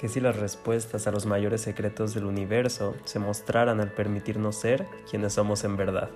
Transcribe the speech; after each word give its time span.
¿Qué 0.00 0.08
si 0.08 0.18
las 0.18 0.36
respuestas 0.36 1.06
a 1.06 1.10
los 1.10 1.26
mayores 1.26 1.60
secretos 1.60 2.14
del 2.14 2.24
universo 2.24 2.96
se 3.04 3.18
mostraran 3.18 3.82
al 3.82 3.92
permitirnos 3.92 4.56
ser 4.56 4.86
quienes 5.10 5.34
somos 5.34 5.62
en 5.64 5.76
verdad? 5.76 6.08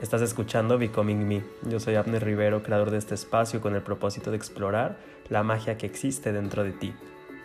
Estás 0.00 0.22
escuchando 0.22 0.78
Becoming 0.78 1.26
Me. 1.26 1.42
Yo 1.68 1.80
soy 1.80 1.96
Abner 1.96 2.24
Rivero, 2.24 2.62
creador 2.62 2.92
de 2.92 2.98
este 2.98 3.16
espacio 3.16 3.60
con 3.60 3.74
el 3.74 3.82
propósito 3.82 4.30
de 4.30 4.36
explorar 4.36 4.98
la 5.30 5.42
magia 5.42 5.76
que 5.76 5.86
existe 5.86 6.32
dentro 6.32 6.62
de 6.62 6.74
ti. 6.74 6.94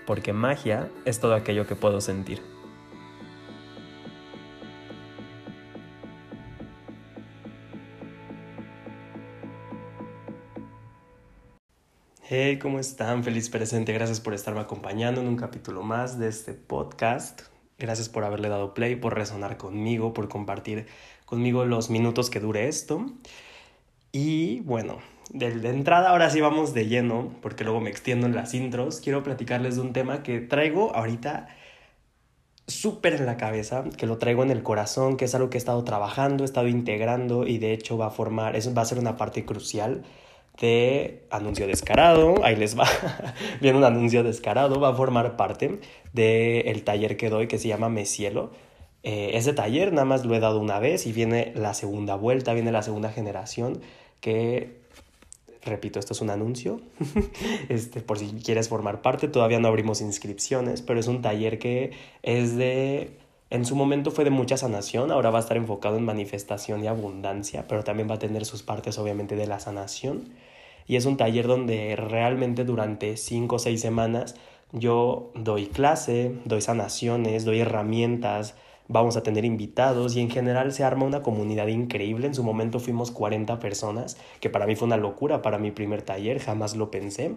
Porque 0.06 0.32
magia 0.32 0.92
es 1.06 1.20
todo 1.20 1.34
aquello 1.34 1.66
que 1.66 1.76
puedo 1.76 2.02
sentir. 2.02 2.40
Hey, 12.32 12.60
¿cómo 12.60 12.78
están? 12.78 13.24
Feliz 13.24 13.50
presente. 13.50 13.92
Gracias 13.92 14.20
por 14.20 14.36
estarme 14.36 14.60
acompañando 14.60 15.20
en 15.20 15.28
un 15.28 15.36
capítulo 15.36 15.82
más 15.82 16.20
de 16.20 16.28
este 16.28 16.54
podcast. 16.54 17.42
Gracias 17.80 18.08
por 18.08 18.24
haberle 18.24 18.50
dado 18.50 18.76
play, 18.76 18.96
por 18.96 19.16
resonar 19.16 19.58
conmigo, 19.58 20.14
por 20.14 20.30
compartir 20.30 20.86
conmigo 21.26 21.66
los 21.66 21.90
minutos 21.90 22.30
que 22.30 22.40
dure 22.40 22.68
esto. 22.68 23.04
Y 24.12 24.60
bueno, 24.60 25.00
de, 25.32 25.48
entrada 25.72 26.12
ahora 26.12 26.30
sí 26.30 26.40
vamos 26.40 26.76
de 26.76 26.86
lleno, 26.86 27.34
porque 27.42 27.64
luego 27.64 27.82
me 27.82 27.90
extiendo 27.90 28.28
en 28.28 28.36
las 28.36 28.54
intros. 28.54 29.00
Quiero 29.00 29.24
platicarles 29.24 29.78
de 29.78 29.82
un 29.82 29.92
tema 29.92 30.22
que 30.22 30.40
traigo 30.40 30.96
ahorita 30.96 31.48
súper 32.70 33.14
en 33.14 33.26
la 33.26 33.38
cabeza, 33.38 33.84
que 33.98 34.06
lo 34.06 34.18
traigo 34.18 34.44
en 34.44 34.52
el 34.52 34.64
corazón, 34.64 35.18
que 35.18 35.26
es 35.26 35.36
algo 35.36 35.50
que 35.50 35.58
he 35.58 35.60
estado 35.60 35.84
trabajando, 35.84 36.44
he 36.44 36.46
estado 36.46 36.68
integrando 36.68 37.46
y 37.48 37.58
de 37.58 37.74
hecho 37.74 37.98
va 37.98 38.08
a 38.08 38.12
formar, 38.12 38.56
eso 38.56 38.74
va 38.74 38.84
a 38.84 38.86
ser 38.86 39.00
una 39.00 39.18
parte 39.18 39.46
crucial 39.46 40.04
de 40.60 41.26
anuncio 41.30 41.68
descarado, 41.68 42.44
ahí 42.44 42.56
les 42.56 42.78
va, 42.78 42.86
viene 43.62 43.78
un 43.78 43.84
anuncio 43.84 44.24
descarado, 44.24 44.80
va 44.80 44.90
a 44.90 44.94
formar 44.94 45.38
parte 45.38 45.80
del 46.14 46.84
taller 46.84 47.18
que 47.18 47.30
doy 47.30 47.48
que 47.48 47.58
se 47.58 47.68
llama 47.68 47.90
Me 47.90 48.06
Cielo. 48.06 48.52
Eh, 49.04 49.32
ese 49.36 49.54
taller 49.54 49.94
nada 49.94 50.06
más 50.06 50.26
lo 50.26 50.36
he 50.36 50.40
dado 50.42 50.60
una 50.60 50.80
vez 50.80 51.08
y 51.08 51.14
viene 51.14 51.54
la 51.56 51.74
segunda 51.74 52.16
vuelta, 52.16 52.54
viene 52.54 52.72
la 52.72 52.84
segunda 52.84 53.10
generación 53.12 53.82
que, 54.20 54.79
repito, 55.64 56.00
esto 56.00 56.14
es 56.14 56.22
un 56.22 56.30
anuncio, 56.30 56.82
este, 57.70 58.02
por 58.02 58.20
si 58.20 58.28
quieres 58.44 58.70
formar 58.70 59.02
parte, 59.02 59.28
todavía 59.28 59.60
no 59.60 59.68
abrimos 59.68 60.02
inscripciones, 60.02 60.82
pero 60.82 61.00
es 61.00 61.08
un 61.08 61.22
taller 61.22 61.60
que 61.60 61.92
es 62.24 62.56
de 62.56 63.18
en 63.52 63.66
su 63.66 63.76
momento 63.76 64.12
fue 64.12 64.24
de 64.26 64.30
mucha 64.30 64.58
sanación, 64.58 65.12
ahora 65.12 65.32
va 65.32 65.40
a 65.40 65.42
estar 65.42 65.58
enfocado 65.58 65.98
en 65.98 66.06
manifestación 66.06 66.84
y 66.84 66.88
abundancia, 66.88 67.66
pero 67.68 67.84
también 67.84 68.08
va 68.10 68.16
a 68.16 68.20
tener 68.20 68.46
sus 68.46 68.62
partes 68.62 69.00
obviamente 69.00 69.36
de 69.36 69.48
la 69.48 69.60
sanación. 69.60 70.30
Y 70.86 70.98
es 70.98 71.06
un 71.06 71.18
taller 71.18 71.48
donde 71.48 71.96
realmente 71.96 72.64
durante 72.64 73.18
cinco 73.18 73.56
o 73.56 73.60
seis 73.60 73.82
semanas 73.82 74.36
yo 74.72 75.32
doy 75.34 75.66
clase, 75.66 76.36
doy 76.46 76.62
sanaciones, 76.62 77.44
doy 77.44 77.60
herramientas, 77.62 78.56
vamos 78.90 79.16
a 79.16 79.24
tener 79.24 79.46
invitados 79.46 80.16
y 80.16 80.20
en 80.20 80.30
general 80.30 80.74
se 80.74 80.84
arma 80.84 81.06
una 81.06 81.24
comunidad 81.24 81.68
increíble. 81.68 82.28
En 82.28 82.36
su 82.36 82.44
momento 82.44 82.80
fuimos 82.80 83.12
40 83.12 83.60
personas, 83.60 84.18
que 84.42 84.50
para 84.50 84.66
mí 84.66 84.76
fue 84.76 84.88
una 84.88 84.98
locura 84.98 85.42
para 85.42 85.60
mi 85.60 85.72
primer 85.72 86.02
taller, 86.02 86.40
jamás 86.40 86.76
lo 86.76 86.92
pensé. 86.92 87.36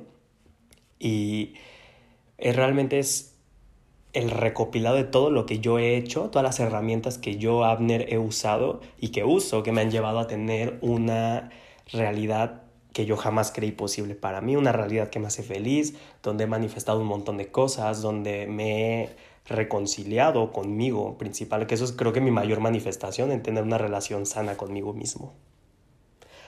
Y 0.98 1.54
realmente 2.38 2.98
es 2.98 3.38
el 4.14 4.30
recopilado 4.30 4.96
de 4.96 5.04
todo 5.04 5.30
lo 5.30 5.46
que 5.46 5.58
yo 5.58 5.78
he 5.78 5.96
hecho, 5.96 6.30
todas 6.30 6.44
las 6.44 6.58
herramientas 6.58 7.18
que 7.18 7.36
yo, 7.36 7.64
Abner, 7.64 8.06
he 8.12 8.18
usado 8.18 8.80
y 8.98 9.08
que 9.08 9.24
uso, 9.24 9.62
que 9.62 9.72
me 9.72 9.82
han 9.82 9.90
llevado 9.90 10.18
a 10.20 10.26
tener 10.26 10.78
una 10.80 11.50
realidad 11.92 12.62
que 12.92 13.06
yo 13.06 13.16
jamás 13.16 13.52
creí 13.52 13.72
posible 13.72 14.14
para 14.14 14.40
mí, 14.40 14.56
una 14.56 14.72
realidad 14.72 15.08
que 15.08 15.18
me 15.18 15.26
hace 15.26 15.42
feliz, 15.42 15.94
donde 16.22 16.44
he 16.44 16.46
manifestado 16.46 17.00
un 17.00 17.06
montón 17.06 17.36
de 17.36 17.50
cosas, 17.50 18.02
donde 18.02 18.46
me 18.46 19.04
he 19.04 19.16
reconciliado 19.46 20.52
conmigo, 20.52 21.18
principal, 21.18 21.66
que 21.66 21.74
eso 21.74 21.84
es 21.84 21.92
creo 21.92 22.12
que 22.12 22.20
mi 22.20 22.30
mayor 22.30 22.60
manifestación 22.60 23.32
en 23.32 23.42
tener 23.42 23.64
una 23.64 23.78
relación 23.78 24.26
sana 24.26 24.56
conmigo 24.56 24.92
mismo. 24.92 25.34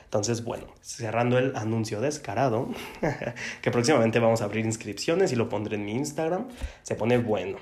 Entonces, 0.04 0.44
bueno, 0.44 0.66
cerrando 0.80 1.38
el 1.38 1.56
anuncio 1.56 2.00
descarado, 2.00 2.68
que 3.62 3.70
próximamente 3.72 4.20
vamos 4.20 4.42
a 4.42 4.44
abrir 4.44 4.64
inscripciones 4.64 5.32
y 5.32 5.36
lo 5.36 5.48
pondré 5.48 5.74
en 5.74 5.84
mi 5.84 5.92
Instagram, 5.92 6.46
se 6.82 6.94
pone 6.94 7.18
bueno. 7.18 7.56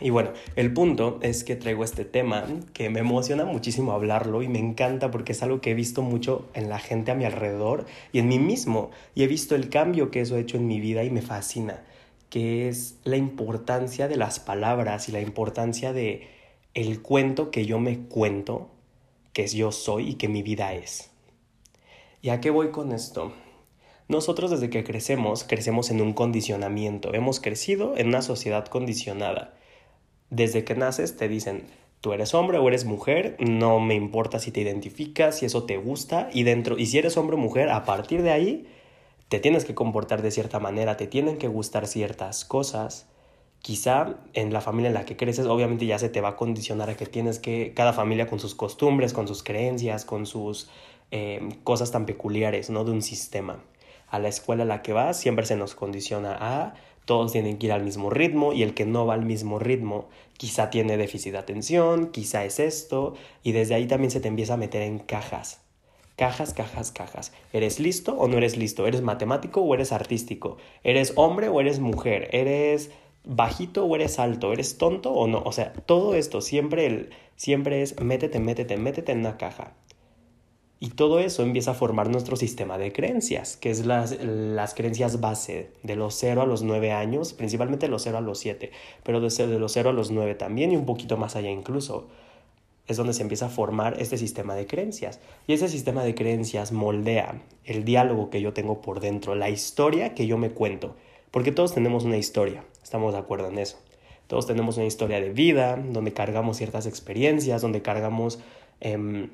Y 0.00 0.10
bueno, 0.10 0.32
el 0.56 0.72
punto 0.72 1.20
es 1.22 1.44
que 1.44 1.54
traigo 1.54 1.84
este 1.84 2.04
tema 2.04 2.44
que 2.72 2.90
me 2.90 2.98
emociona 2.98 3.44
muchísimo 3.44 3.92
hablarlo 3.92 4.42
y 4.42 4.48
me 4.48 4.58
encanta 4.58 5.12
porque 5.12 5.30
es 5.30 5.42
algo 5.44 5.60
que 5.60 5.70
he 5.70 5.74
visto 5.74 6.02
mucho 6.02 6.48
en 6.54 6.68
la 6.68 6.80
gente 6.80 7.12
a 7.12 7.14
mi 7.14 7.24
alrededor 7.24 7.86
y 8.10 8.18
en 8.18 8.26
mí 8.26 8.40
mismo. 8.40 8.90
Y 9.14 9.22
he 9.22 9.28
visto 9.28 9.54
el 9.54 9.68
cambio 9.68 10.10
que 10.10 10.20
eso 10.20 10.34
ha 10.34 10.40
hecho 10.40 10.56
en 10.56 10.66
mi 10.66 10.80
vida 10.80 11.04
y 11.04 11.10
me 11.10 11.22
fascina, 11.22 11.84
que 12.34 12.68
es 12.68 12.98
la 13.04 13.16
importancia 13.16 14.08
de 14.08 14.16
las 14.16 14.40
palabras 14.40 15.08
y 15.08 15.12
la 15.12 15.20
importancia 15.20 15.92
de 15.92 16.26
el 16.74 17.00
cuento 17.00 17.52
que 17.52 17.64
yo 17.64 17.78
me 17.78 18.00
cuento, 18.08 18.72
que 19.32 19.46
yo 19.46 19.70
soy 19.70 20.08
y 20.08 20.14
que 20.14 20.26
mi 20.26 20.42
vida 20.42 20.74
es. 20.74 21.12
¿Y 22.22 22.30
a 22.30 22.40
qué 22.40 22.50
voy 22.50 22.72
con 22.72 22.90
esto? 22.90 23.32
Nosotros 24.08 24.50
desde 24.50 24.68
que 24.68 24.82
crecemos, 24.82 25.44
crecemos 25.44 25.92
en 25.92 26.00
un 26.00 26.12
condicionamiento. 26.12 27.14
Hemos 27.14 27.38
crecido 27.38 27.96
en 27.96 28.08
una 28.08 28.20
sociedad 28.20 28.66
condicionada 28.66 29.54
desde 30.28 30.64
que 30.64 30.74
naces 30.74 31.16
te 31.16 31.28
dicen, 31.28 31.68
tú 32.00 32.14
eres 32.14 32.34
hombre 32.34 32.58
o 32.58 32.66
eres 32.66 32.84
mujer, 32.84 33.36
no 33.38 33.78
me 33.78 33.94
importa 33.94 34.40
si 34.40 34.50
te 34.50 34.60
identificas, 34.60 35.38
si 35.38 35.46
eso 35.46 35.66
te 35.66 35.76
gusta, 35.76 36.30
y 36.32 36.42
dentro, 36.42 36.78
y 36.78 36.86
si 36.86 36.98
eres 36.98 37.16
hombre 37.16 37.36
o 37.36 37.38
mujer, 37.38 37.70
a 37.70 37.84
partir 37.84 38.22
de 38.22 38.32
ahí 38.32 38.66
te 39.34 39.40
tienes 39.40 39.64
que 39.64 39.74
comportar 39.74 40.22
de 40.22 40.30
cierta 40.30 40.60
manera, 40.60 40.96
te 40.96 41.08
tienen 41.08 41.38
que 41.38 41.48
gustar 41.48 41.88
ciertas 41.88 42.44
cosas. 42.44 43.08
Quizá 43.62 44.14
en 44.32 44.52
la 44.52 44.60
familia 44.60 44.90
en 44.90 44.94
la 44.94 45.04
que 45.04 45.16
creces, 45.16 45.46
obviamente 45.46 45.86
ya 45.86 45.98
se 45.98 46.08
te 46.08 46.20
va 46.20 46.28
a 46.28 46.36
condicionar 46.36 46.88
a 46.88 46.96
que 46.96 47.06
tienes 47.06 47.40
que, 47.40 47.72
cada 47.74 47.92
familia 47.92 48.28
con 48.28 48.38
sus 48.38 48.54
costumbres, 48.54 49.12
con 49.12 49.26
sus 49.26 49.42
creencias, 49.42 50.04
con 50.04 50.26
sus 50.26 50.70
eh, 51.10 51.48
cosas 51.64 51.90
tan 51.90 52.06
peculiares, 52.06 52.70
¿no? 52.70 52.84
De 52.84 52.92
un 52.92 53.02
sistema. 53.02 53.58
A 54.08 54.20
la 54.20 54.28
escuela 54.28 54.62
a 54.62 54.66
la 54.66 54.82
que 54.82 54.92
vas 54.92 55.18
siempre 55.18 55.46
se 55.46 55.56
nos 55.56 55.74
condiciona 55.74 56.36
a 56.38 56.74
todos 57.04 57.32
tienen 57.32 57.58
que 57.58 57.66
ir 57.66 57.72
al 57.72 57.82
mismo 57.82 58.10
ritmo 58.10 58.52
y 58.52 58.62
el 58.62 58.72
que 58.72 58.86
no 58.86 59.04
va 59.04 59.14
al 59.14 59.26
mismo 59.26 59.58
ritmo 59.58 60.08
quizá 60.34 60.70
tiene 60.70 60.96
déficit 60.96 61.32
de 61.32 61.38
atención, 61.38 62.12
quizá 62.12 62.44
es 62.44 62.60
esto, 62.60 63.14
y 63.42 63.50
desde 63.50 63.74
ahí 63.74 63.88
también 63.88 64.12
se 64.12 64.20
te 64.20 64.28
empieza 64.28 64.54
a 64.54 64.58
meter 64.58 64.82
en 64.82 65.00
cajas. 65.00 65.63
Cajas, 66.16 66.54
cajas, 66.54 66.92
cajas. 66.92 67.32
¿Eres 67.52 67.80
listo 67.80 68.14
o 68.16 68.28
no 68.28 68.36
eres 68.38 68.56
listo? 68.56 68.86
¿Eres 68.86 69.02
matemático 69.02 69.60
o 69.60 69.74
eres 69.74 69.90
artístico? 69.90 70.58
¿Eres 70.84 71.12
hombre 71.16 71.48
o 71.48 71.60
eres 71.60 71.80
mujer? 71.80 72.28
¿Eres 72.32 72.92
bajito 73.24 73.84
o 73.84 73.96
eres 73.96 74.20
alto? 74.20 74.52
¿Eres 74.52 74.78
tonto 74.78 75.12
o 75.12 75.26
no? 75.26 75.42
O 75.44 75.50
sea, 75.50 75.72
todo 75.72 76.14
esto 76.14 76.40
siempre, 76.40 76.86
el, 76.86 77.10
siempre 77.34 77.82
es 77.82 78.00
métete, 78.00 78.38
métete, 78.38 78.76
métete 78.76 79.10
en 79.10 79.20
una 79.20 79.36
caja. 79.38 79.72
Y 80.78 80.90
todo 80.90 81.18
eso 81.18 81.42
empieza 81.42 81.72
a 81.72 81.74
formar 81.74 82.10
nuestro 82.10 82.36
sistema 82.36 82.78
de 82.78 82.92
creencias, 82.92 83.56
que 83.56 83.70
es 83.70 83.86
las, 83.86 84.22
las 84.22 84.74
creencias 84.74 85.20
base 85.20 85.70
de 85.82 85.96
los 85.96 86.14
0 86.14 86.42
a 86.42 86.46
los 86.46 86.62
9 86.62 86.92
años, 86.92 87.32
principalmente 87.32 87.86
de 87.86 87.90
los 87.90 88.02
0 88.02 88.18
a 88.18 88.20
los 88.20 88.38
7, 88.38 88.70
pero 89.02 89.20
de, 89.20 89.28
de 89.30 89.58
los 89.58 89.72
0 89.72 89.90
a 89.90 89.92
los 89.92 90.10
9 90.10 90.34
también 90.34 90.72
y 90.72 90.76
un 90.76 90.84
poquito 90.84 91.16
más 91.16 91.36
allá 91.36 91.50
incluso. 91.50 92.06
Es 92.86 92.96
donde 92.96 93.14
se 93.14 93.22
empieza 93.22 93.46
a 93.46 93.50
formar 93.50 94.00
este 94.00 94.18
sistema 94.18 94.54
de 94.54 94.66
creencias. 94.66 95.20
Y 95.46 95.54
ese 95.54 95.68
sistema 95.68 96.04
de 96.04 96.14
creencias 96.14 96.72
moldea 96.72 97.42
el 97.64 97.84
diálogo 97.84 98.30
que 98.30 98.40
yo 98.40 98.52
tengo 98.52 98.80
por 98.80 99.00
dentro, 99.00 99.34
la 99.34 99.50
historia 99.50 100.14
que 100.14 100.26
yo 100.26 100.38
me 100.38 100.50
cuento. 100.50 100.94
Porque 101.30 101.52
todos 101.52 101.74
tenemos 101.74 102.04
una 102.04 102.18
historia, 102.18 102.64
estamos 102.82 103.12
de 103.12 103.18
acuerdo 103.18 103.48
en 103.48 103.58
eso. 103.58 103.78
Todos 104.26 104.46
tenemos 104.46 104.76
una 104.76 104.86
historia 104.86 105.20
de 105.20 105.30
vida, 105.30 105.76
donde 105.76 106.12
cargamos 106.12 106.56
ciertas 106.56 106.86
experiencias, 106.86 107.62
donde 107.62 107.82
cargamos... 107.82 108.38
Eh, 108.80 109.28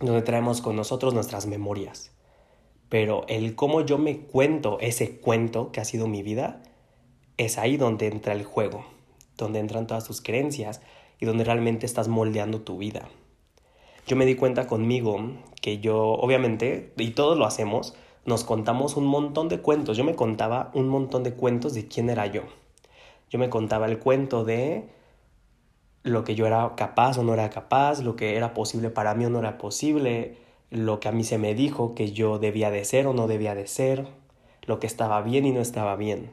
donde 0.00 0.22
traemos 0.22 0.60
con 0.62 0.76
nosotros 0.76 1.14
nuestras 1.14 1.46
memorias. 1.46 2.10
Pero 2.88 3.24
el 3.28 3.54
cómo 3.54 3.82
yo 3.82 3.98
me 3.98 4.18
cuento 4.18 4.78
ese 4.80 5.18
cuento 5.18 5.70
que 5.70 5.80
ha 5.80 5.84
sido 5.84 6.08
mi 6.08 6.22
vida, 6.22 6.62
es 7.36 7.58
ahí 7.58 7.76
donde 7.76 8.08
entra 8.08 8.32
el 8.32 8.44
juego, 8.44 8.84
donde 9.36 9.60
entran 9.60 9.86
todas 9.86 10.04
tus 10.04 10.20
creencias 10.20 10.80
y 11.20 11.26
donde 11.26 11.44
realmente 11.44 11.86
estás 11.86 12.08
moldeando 12.08 12.62
tu 12.62 12.78
vida. 12.78 13.08
Yo 14.06 14.16
me 14.16 14.26
di 14.26 14.34
cuenta 14.34 14.66
conmigo 14.66 15.20
que 15.60 15.78
yo, 15.78 15.98
obviamente, 16.14 16.92
y 16.96 17.10
todos 17.10 17.38
lo 17.38 17.44
hacemos, 17.44 17.94
nos 18.24 18.44
contamos 18.44 18.96
un 18.96 19.04
montón 19.04 19.48
de 19.48 19.60
cuentos. 19.60 19.96
Yo 19.96 20.04
me 20.04 20.16
contaba 20.16 20.70
un 20.74 20.88
montón 20.88 21.22
de 21.22 21.34
cuentos 21.34 21.74
de 21.74 21.86
quién 21.86 22.10
era 22.10 22.26
yo. 22.26 22.42
Yo 23.28 23.38
me 23.38 23.50
contaba 23.50 23.86
el 23.86 23.98
cuento 23.98 24.44
de 24.44 24.88
lo 26.02 26.24
que 26.24 26.34
yo 26.34 26.46
era 26.46 26.74
capaz 26.76 27.18
o 27.18 27.22
no 27.22 27.34
era 27.34 27.50
capaz, 27.50 28.00
lo 28.00 28.16
que 28.16 28.36
era 28.36 28.54
posible 28.54 28.90
para 28.90 29.14
mí 29.14 29.26
o 29.26 29.30
no 29.30 29.38
era 29.38 29.58
posible, 29.58 30.38
lo 30.70 30.98
que 30.98 31.08
a 31.08 31.12
mí 31.12 31.24
se 31.24 31.38
me 31.38 31.54
dijo 31.54 31.94
que 31.94 32.12
yo 32.12 32.38
debía 32.38 32.70
de 32.70 32.84
ser 32.84 33.06
o 33.06 33.12
no 33.12 33.26
debía 33.26 33.54
de 33.54 33.66
ser, 33.66 34.08
lo 34.62 34.80
que 34.80 34.86
estaba 34.86 35.20
bien 35.22 35.44
y 35.44 35.52
no 35.52 35.60
estaba 35.60 35.96
bien. 35.96 36.30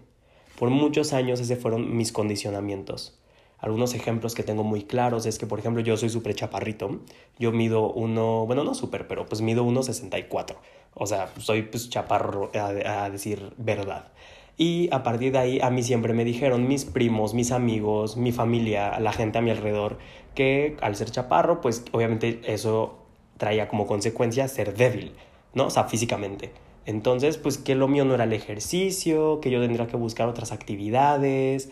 Por 0.58 0.70
muchos 0.70 1.14
años 1.14 1.40
ese 1.40 1.56
fueron 1.56 1.96
mis 1.98 2.12
condicionamientos. 2.12 3.17
Algunos 3.60 3.94
ejemplos 3.96 4.36
que 4.36 4.44
tengo 4.44 4.64
muy 4.64 4.84
claros 4.84 5.26
es 5.26 5.40
que, 5.40 5.48
por 5.48 5.60
ejemplo, 5.60 5.82
yo 5.82 5.98
soy 5.98 6.10
súper 6.10 6.36
chaparrito. 6.36 7.00
Yo 7.40 7.52
mido 7.52 7.92
uno, 7.92 8.46
bueno, 8.46 8.64
no 8.64 8.76
súper, 8.76 9.08
pero 9.08 9.26
pues 9.26 9.42
mido 9.42 9.66
1,64. 9.66 10.56
O 10.94 11.08
sea, 11.08 11.30
soy 11.40 11.64
pues 11.64 11.90
chaparro 11.90 12.52
a, 12.54 13.04
a 13.04 13.10
decir 13.10 13.54
verdad. 13.58 14.12
Y 14.58 14.90
a 14.92 15.04
partir 15.04 15.32
de 15.32 15.38
ahí 15.38 15.60
a 15.62 15.70
mí 15.70 15.84
siempre 15.84 16.14
me 16.14 16.26
dijeron 16.26 16.68
mis 16.68 16.86
primos, 16.86 17.34
mis 17.34 17.52
amigos, 17.52 18.18
mi 18.18 18.32
familia, 18.32 19.00
la 19.00 19.14
gente 19.14 19.38
a 19.38 19.42
mi 19.42 19.52
alrededor, 19.52 20.00
que 20.34 20.78
al 20.82 20.96
ser 20.96 21.12
chaparro, 21.12 21.62
pues 21.62 21.86
obviamente 21.92 22.42
eso 22.46 22.98
traía 23.38 23.68
como 23.68 23.86
consecuencia 23.86 24.48
ser 24.48 24.76
débil, 24.76 25.14
¿no? 25.54 25.68
O 25.68 25.70
sea, 25.70 25.84
físicamente. 25.86 26.52
Entonces, 26.88 27.38
pues 27.38 27.58
que 27.58 27.76
lo 27.76 27.88
mío 27.88 28.06
no 28.06 28.16
era 28.16 28.24
el 28.24 28.34
ejercicio, 28.34 29.40
que 29.42 29.52
yo 29.52 29.62
tendría 29.62 29.88
que 29.88 29.98
buscar 29.98 30.28
otras 30.28 30.52
actividades 30.52 31.70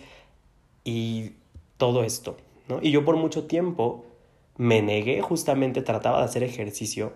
y 0.83 1.33
todo 1.77 2.03
esto, 2.03 2.37
¿no? 2.67 2.79
Y 2.81 2.91
yo 2.91 3.05
por 3.05 3.17
mucho 3.17 3.45
tiempo 3.45 4.05
me 4.57 4.81
negué, 4.81 5.21
justamente 5.21 5.81
trataba 5.81 6.19
de 6.19 6.25
hacer 6.25 6.43
ejercicio 6.43 7.13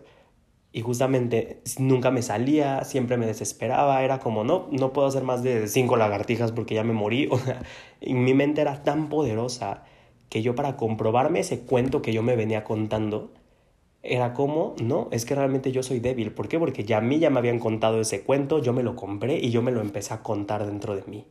y 0.72 0.82
justamente 0.82 1.62
nunca 1.80 2.12
me 2.12 2.22
salía, 2.22 2.84
siempre 2.84 3.18
me 3.18 3.26
desesperaba, 3.26 4.04
era 4.04 4.20
como, 4.20 4.44
no, 4.44 4.68
no 4.72 4.94
puedo 4.94 5.08
hacer 5.08 5.24
más 5.24 5.42
de 5.42 5.68
cinco 5.68 5.98
lagartijas 5.98 6.52
porque 6.52 6.76
ya 6.76 6.84
me 6.84 6.94
morí, 6.94 7.28
o 7.32 7.38
sea, 7.40 7.62
en 8.02 8.24
mi 8.24 8.34
mente 8.34 8.62
era 8.62 8.84
tan 8.84 9.10
poderosa 9.10 9.84
que 10.30 10.42
yo 10.44 10.56
para 10.56 10.78
comprobarme 10.78 11.40
ese 11.40 11.62
cuento 11.62 12.02
que 12.02 12.14
yo 12.14 12.22
me 12.24 12.36
venía 12.36 12.64
contando, 12.64 13.32
era 14.04 14.34
como, 14.34 14.76
no, 14.82 15.10
es 15.12 15.26
que 15.26 15.36
realmente 15.36 15.72
yo 15.72 15.84
soy 15.84 16.00
débil. 16.00 16.32
¿Por 16.32 16.48
qué? 16.48 16.58
Porque 16.60 16.86
ya 16.86 16.98
a 16.98 17.02
mí 17.02 17.20
ya 17.20 17.30
me 17.30 17.40
habían 17.40 17.60
contado 17.60 18.00
ese 18.00 18.24
cuento, 18.24 18.60
yo 18.60 18.74
me 18.74 18.84
lo 18.84 18.96
compré 18.96 19.40
y 19.40 19.52
yo 19.52 19.62
me 19.62 19.72
lo 19.72 19.82
empecé 19.82 20.14
a 20.14 20.24
contar 20.24 20.66
dentro 20.66 20.96
de 20.96 21.04
mí. 21.04 21.26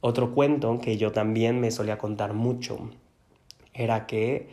Otro 0.00 0.32
cuento 0.32 0.78
que 0.78 0.96
yo 0.96 1.12
también 1.12 1.60
me 1.60 1.70
solía 1.70 1.98
contar 1.98 2.32
mucho 2.32 2.90
era 3.72 4.06
que 4.06 4.48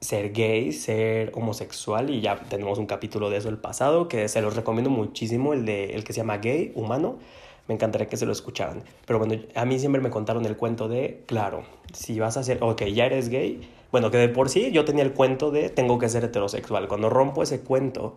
ser 0.00 0.32
gay, 0.32 0.72
ser 0.72 1.32
homosexual, 1.34 2.10
y 2.10 2.20
ya 2.20 2.36
tenemos 2.36 2.78
un 2.78 2.86
capítulo 2.86 3.30
de 3.30 3.38
eso 3.38 3.48
el 3.48 3.58
pasado, 3.58 4.08
que 4.08 4.28
se 4.28 4.40
los 4.40 4.54
recomiendo 4.54 4.90
muchísimo, 4.90 5.52
el, 5.52 5.64
de, 5.64 5.94
el 5.94 6.04
que 6.04 6.12
se 6.12 6.20
llama 6.20 6.38
Gay, 6.38 6.72
Humano, 6.74 7.18
me 7.66 7.74
encantaría 7.74 8.08
que 8.08 8.16
se 8.16 8.24
lo 8.24 8.32
escucharan. 8.32 8.82
Pero 9.06 9.18
bueno, 9.18 9.42
a 9.54 9.64
mí 9.64 9.78
siempre 9.78 10.00
me 10.00 10.10
contaron 10.10 10.46
el 10.46 10.56
cuento 10.56 10.88
de, 10.88 11.24
claro, 11.26 11.64
si 11.92 12.18
vas 12.18 12.36
a 12.36 12.42
ser, 12.42 12.62
ok, 12.62 12.84
ya 12.84 13.06
eres 13.06 13.28
gay, 13.28 13.68
bueno, 13.90 14.10
que 14.10 14.18
de 14.18 14.28
por 14.28 14.48
sí 14.48 14.70
yo 14.70 14.84
tenía 14.84 15.02
el 15.02 15.12
cuento 15.12 15.50
de 15.50 15.70
tengo 15.70 15.98
que 15.98 16.08
ser 16.08 16.24
heterosexual. 16.24 16.88
Cuando 16.88 17.10
rompo 17.10 17.42
ese 17.42 17.60
cuento 17.60 18.16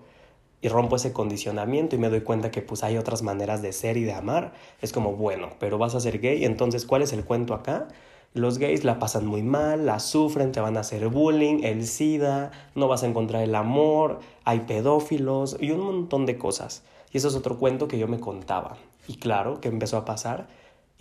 y 0.62 0.68
rompo 0.68 0.96
ese 0.96 1.12
condicionamiento 1.12 1.96
y 1.96 2.00
me 2.00 2.10
doy 2.10 2.22
cuenta 2.22 2.52
que 2.52 2.62
pues 2.62 2.84
hay 2.84 2.98
otras 2.98 3.24
maneras 3.24 3.62
de 3.62 3.74
ser 3.74 3.98
y 3.98 4.04
de 4.04 4.14
amar, 4.14 4.54
es 4.82 4.94
como, 4.94 5.14
bueno, 5.14 5.50
pero 5.60 5.78
vas 5.78 5.96
a 5.96 6.00
ser 6.00 6.20
gay, 6.20 6.46
entonces 6.46 6.86
¿cuál 6.86 7.02
es 7.02 7.14
el 7.14 7.26
cuento 7.26 7.54
acá? 7.54 7.88
Los 8.34 8.60
gays 8.60 8.86
la 8.86 8.98
pasan 8.98 9.26
muy 9.26 9.44
mal, 9.44 9.86
la 9.86 10.00
sufren, 10.00 10.54
te 10.54 10.62
van 10.62 10.78
a 10.78 10.82
hacer 10.82 11.10
bullying, 11.10 11.64
el 11.64 11.86
SIDA, 11.86 12.52
no 12.76 12.88
vas 12.88 13.04
a 13.04 13.08
encontrar 13.08 13.44
el 13.44 13.56
amor, 13.56 14.20
hay 14.46 14.62
pedófilos 14.62 15.58
y 15.60 15.72
un 15.72 15.82
montón 15.82 16.26
de 16.26 16.38
cosas. 16.38 16.84
Y 17.12 17.18
eso 17.18 17.28
es 17.28 17.36
otro 17.36 17.60
cuento 17.60 17.90
que 17.90 18.00
yo 18.00 18.08
me 18.08 18.22
contaba. 18.22 18.78
Y 19.06 19.18
claro, 19.18 19.60
que 19.60 19.68
empezó 19.68 19.98
a 19.98 20.06
pasar 20.06 20.48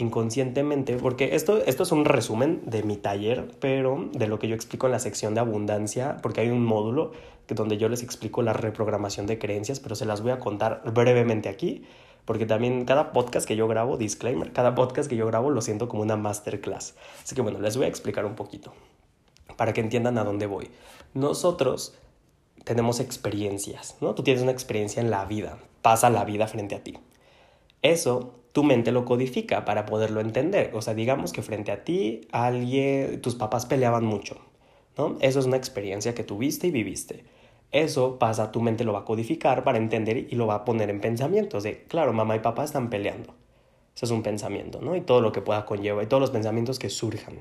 inconscientemente, 0.01 0.97
porque 0.97 1.35
esto, 1.35 1.59
esto 1.65 1.83
es 1.83 1.93
un 1.93 2.05
resumen 2.05 2.63
de 2.65 2.83
mi 2.83 2.97
taller, 2.97 3.49
pero 3.61 4.09
de 4.13 4.27
lo 4.27 4.39
que 4.39 4.49
yo 4.49 4.55
explico 4.55 4.87
en 4.87 4.93
la 4.93 4.99
sección 4.99 5.35
de 5.35 5.41
abundancia, 5.41 6.17
porque 6.23 6.41
hay 6.41 6.49
un 6.49 6.65
módulo 6.65 7.13
que, 7.47 7.55
donde 7.55 7.77
yo 7.77 7.89
les 7.89 8.03
explico 8.03 8.43
la 8.43 8.53
reprogramación 8.53 9.27
de 9.27 9.39
creencias, 9.39 9.79
pero 9.79 9.95
se 9.95 10.07
las 10.07 10.23
voy 10.23 10.33
a 10.33 10.39
contar 10.39 10.83
brevemente 10.93 11.49
aquí, 11.49 11.85
porque 12.25 12.47
también 12.47 12.85
cada 12.85 13.13
podcast 13.13 13.47
que 13.47 13.57
yo 13.57 13.69
grabo, 13.69 13.97
disclaimer, 13.97 14.53
cada 14.53 14.75
podcast 14.75 15.09
que 15.09 15.17
yo 15.17 15.27
grabo 15.27 15.51
lo 15.51 15.61
siento 15.61 15.89
como 15.89 16.03
una 16.03 16.17
masterclass. 16.17 16.95
Así 17.23 17.35
que 17.35 17.43
bueno, 17.43 17.61
les 17.61 17.77
voy 17.77 17.87
a 17.87 17.89
explicar 17.89 18.25
un 18.25 18.37
poquito, 18.37 18.73
para 19.57 19.73
que 19.73 19.81
entiendan 19.81 20.17
a 20.17 20.25
dónde 20.25 20.47
voy. 20.47 20.71
Nosotros 21.13 21.95
tenemos 22.65 23.01
experiencias, 23.01 23.97
¿no? 24.01 24.15
Tú 24.15 24.23
tienes 24.23 24.43
una 24.43 24.53
experiencia 24.53 25.03
en 25.03 25.11
la 25.11 25.25
vida, 25.27 25.59
pasa 25.83 26.09
la 26.09 26.25
vida 26.25 26.47
frente 26.47 26.75
a 26.75 26.83
ti. 26.83 26.99
Eso 27.83 28.40
tu 28.53 28.65
mente 28.65 28.93
lo 28.93 29.05
codifica 29.05 29.65
para 29.65 29.87
poderlo 29.87 30.21
entender. 30.21 30.73
O 30.75 30.83
sea, 30.83 30.95
digamos 30.95 31.33
que 31.33 31.43
frente 31.43 31.73
a 31.73 31.85
ti 31.85 32.23
alguien, 32.33 33.21
tus 33.21 33.35
papás 33.35 33.67
peleaban 33.67 34.05
mucho, 34.05 34.39
¿no? 34.97 35.17
Eso 35.21 35.41
es 35.41 35.47
una 35.47 35.57
experiencia 35.57 36.15
que 36.15 36.25
tuviste 36.25 36.67
y 36.67 36.71
viviste. 36.71 37.25
Eso 37.73 38.19
pasa, 38.19 38.51
tu 38.51 38.61
mente 38.61 38.83
lo 38.85 38.93
va 38.93 39.01
a 39.01 39.05
codificar 39.05 39.63
para 39.63 39.79
entender 39.79 40.27
y 40.29 40.35
lo 40.35 40.47
va 40.47 40.57
a 40.57 40.65
poner 40.65 40.91
en 40.91 41.01
pensamientos 41.01 41.63
de, 41.63 41.85
claro, 41.85 42.13
mamá 42.13 42.35
y 42.35 42.41
papá 42.41 42.65
están 42.65 42.91
peleando. 42.91 43.35
Eso 43.95 44.07
es 44.07 44.11
un 44.11 44.23
pensamiento, 44.23 44.81
¿no? 44.81 44.97
Y 44.97 45.03
todo 45.03 45.21
lo 45.21 45.31
que 45.31 45.41
pueda 45.41 45.67
conllevar, 45.67 46.05
y 46.05 46.09
todos 46.09 46.21
los 46.21 46.31
pensamientos 46.31 46.79
que 46.79 46.91
surjan. 46.91 47.41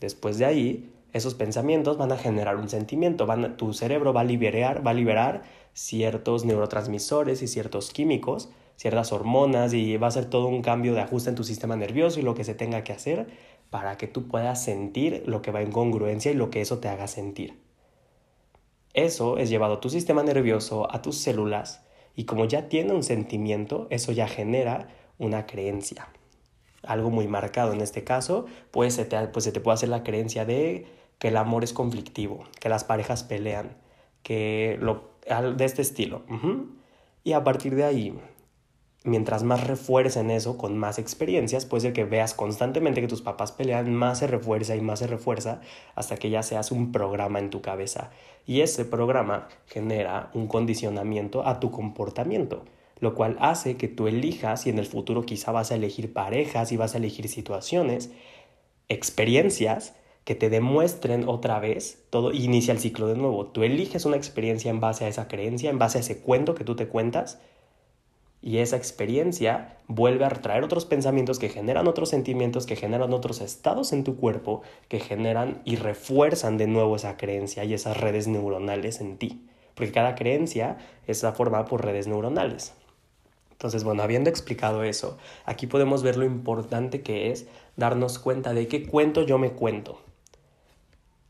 Después 0.00 0.38
de 0.38 0.46
ahí, 0.46 0.92
esos 1.12 1.34
pensamientos 1.34 1.96
van 1.96 2.10
a 2.12 2.16
generar 2.16 2.56
un 2.56 2.68
sentimiento, 2.68 3.26
van, 3.26 3.56
tu 3.56 3.72
cerebro 3.72 4.12
va 4.12 4.22
a 4.22 4.24
liberar, 4.24 4.84
va 4.84 4.92
a 4.92 4.94
liberar 4.94 5.42
ciertos 5.74 6.44
neurotransmisores 6.44 7.42
y 7.42 7.46
ciertos 7.46 7.92
químicos 7.92 8.50
ciertas 8.76 9.12
hormonas 9.12 9.72
y 9.74 9.96
va 9.96 10.06
a 10.06 10.10
ser 10.10 10.26
todo 10.26 10.46
un 10.46 10.62
cambio 10.62 10.94
de 10.94 11.00
ajuste 11.00 11.30
en 11.30 11.36
tu 11.36 11.44
sistema 11.44 11.76
nervioso 11.76 12.20
y 12.20 12.22
lo 12.22 12.34
que 12.34 12.44
se 12.44 12.54
tenga 12.54 12.84
que 12.84 12.92
hacer 12.92 13.28
para 13.70 13.96
que 13.96 14.06
tú 14.06 14.26
puedas 14.28 14.62
sentir 14.62 15.22
lo 15.26 15.42
que 15.42 15.50
va 15.50 15.62
en 15.62 15.70
congruencia 15.70 16.32
y 16.32 16.34
lo 16.34 16.50
que 16.50 16.60
eso 16.60 16.78
te 16.78 16.88
haga 16.88 17.06
sentir. 17.06 17.60
Eso 18.92 19.38
es 19.38 19.48
llevado 19.48 19.74
a 19.74 19.80
tu 19.80 19.88
sistema 19.88 20.22
nervioso, 20.22 20.92
a 20.92 21.00
tus 21.00 21.16
células, 21.16 21.84
y 22.16 22.24
como 22.24 22.44
ya 22.44 22.68
tiene 22.68 22.92
un 22.92 23.04
sentimiento, 23.04 23.86
eso 23.90 24.10
ya 24.12 24.26
genera 24.26 24.88
una 25.18 25.46
creencia. 25.46 26.08
Algo 26.82 27.10
muy 27.10 27.28
marcado 27.28 27.72
en 27.72 27.80
este 27.80 28.04
caso, 28.04 28.46
pues 28.72 28.94
se 28.94 29.04
te, 29.04 29.16
pues 29.28 29.50
puede 29.62 29.74
hacer 29.74 29.88
la 29.90 30.02
creencia 30.02 30.44
de 30.44 30.86
que 31.18 31.28
el 31.28 31.36
amor 31.36 31.62
es 31.62 31.72
conflictivo, 31.72 32.44
que 32.58 32.68
las 32.68 32.82
parejas 32.82 33.22
pelean, 33.22 33.76
que 34.22 34.76
lo, 34.80 35.10
de 35.56 35.64
este 35.64 35.82
estilo. 35.82 36.22
Y 37.22 37.32
a 37.32 37.44
partir 37.44 37.76
de 37.76 37.84
ahí, 37.84 38.18
mientras 39.04 39.42
más 39.42 39.66
refuercen 39.66 40.30
eso 40.30 40.58
con 40.58 40.76
más 40.76 40.98
experiencias, 40.98 41.64
puede 41.64 41.82
ser 41.82 41.92
que 41.92 42.04
veas 42.04 42.34
constantemente 42.34 43.00
que 43.00 43.08
tus 43.08 43.22
papás 43.22 43.52
pelean, 43.52 43.94
más 43.94 44.18
se 44.18 44.26
refuerza 44.26 44.76
y 44.76 44.80
más 44.80 44.98
se 44.98 45.06
refuerza 45.06 45.60
hasta 45.94 46.16
que 46.16 46.30
ya 46.30 46.42
seas 46.42 46.70
un 46.70 46.92
programa 46.92 47.38
en 47.38 47.50
tu 47.50 47.62
cabeza. 47.62 48.10
Y 48.46 48.60
ese 48.60 48.84
programa 48.84 49.48
genera 49.66 50.30
un 50.34 50.46
condicionamiento 50.46 51.46
a 51.46 51.60
tu 51.60 51.70
comportamiento, 51.70 52.64
lo 52.98 53.14
cual 53.14 53.36
hace 53.40 53.76
que 53.76 53.88
tú 53.88 54.06
elijas 54.06 54.66
y 54.66 54.70
en 54.70 54.78
el 54.78 54.86
futuro 54.86 55.22
quizá 55.22 55.52
vas 55.52 55.72
a 55.72 55.76
elegir 55.76 56.12
parejas 56.12 56.72
y 56.72 56.76
vas 56.76 56.94
a 56.94 56.98
elegir 56.98 57.28
situaciones, 57.28 58.10
experiencias 58.88 59.94
que 60.24 60.34
te 60.34 60.50
demuestren 60.50 61.28
otra 61.28 61.58
vez 61.58 62.04
todo 62.10 62.32
inicia 62.32 62.72
el 62.72 62.80
ciclo 62.80 63.06
de 63.06 63.16
nuevo. 63.16 63.46
Tú 63.46 63.62
eliges 63.62 64.04
una 64.04 64.16
experiencia 64.16 64.70
en 64.70 64.80
base 64.80 65.06
a 65.06 65.08
esa 65.08 65.28
creencia, 65.28 65.70
en 65.70 65.78
base 65.78 65.98
a 65.98 66.00
ese 66.02 66.20
cuento 66.20 66.54
que 66.54 66.64
tú 66.64 66.76
te 66.76 66.88
cuentas 66.88 67.40
y 68.42 68.58
esa 68.58 68.76
experiencia 68.76 69.76
vuelve 69.86 70.24
a 70.24 70.30
traer 70.30 70.64
otros 70.64 70.86
pensamientos 70.86 71.38
que 71.38 71.50
generan 71.50 71.86
otros 71.88 72.08
sentimientos, 72.08 72.66
que 72.66 72.76
generan 72.76 73.12
otros 73.12 73.40
estados 73.40 73.92
en 73.92 74.04
tu 74.04 74.16
cuerpo, 74.16 74.62
que 74.88 74.98
generan 75.00 75.60
y 75.64 75.76
refuerzan 75.76 76.56
de 76.56 76.66
nuevo 76.66 76.96
esa 76.96 77.16
creencia 77.16 77.64
y 77.64 77.74
esas 77.74 77.98
redes 77.98 78.28
neuronales 78.28 79.00
en 79.00 79.18
ti. 79.18 79.46
Porque 79.74 79.92
cada 79.92 80.14
creencia 80.14 80.78
está 81.06 81.32
formada 81.32 81.66
por 81.66 81.84
redes 81.84 82.06
neuronales. 82.06 82.72
Entonces, 83.52 83.84
bueno, 83.84 84.02
habiendo 84.02 84.30
explicado 84.30 84.84
eso, 84.84 85.18
aquí 85.44 85.66
podemos 85.66 86.02
ver 86.02 86.16
lo 86.16 86.24
importante 86.24 87.02
que 87.02 87.30
es 87.30 87.46
darnos 87.76 88.18
cuenta 88.18 88.54
de 88.54 88.68
qué 88.68 88.86
cuento 88.86 89.22
yo 89.22 89.38
me 89.38 89.52
cuento 89.52 90.00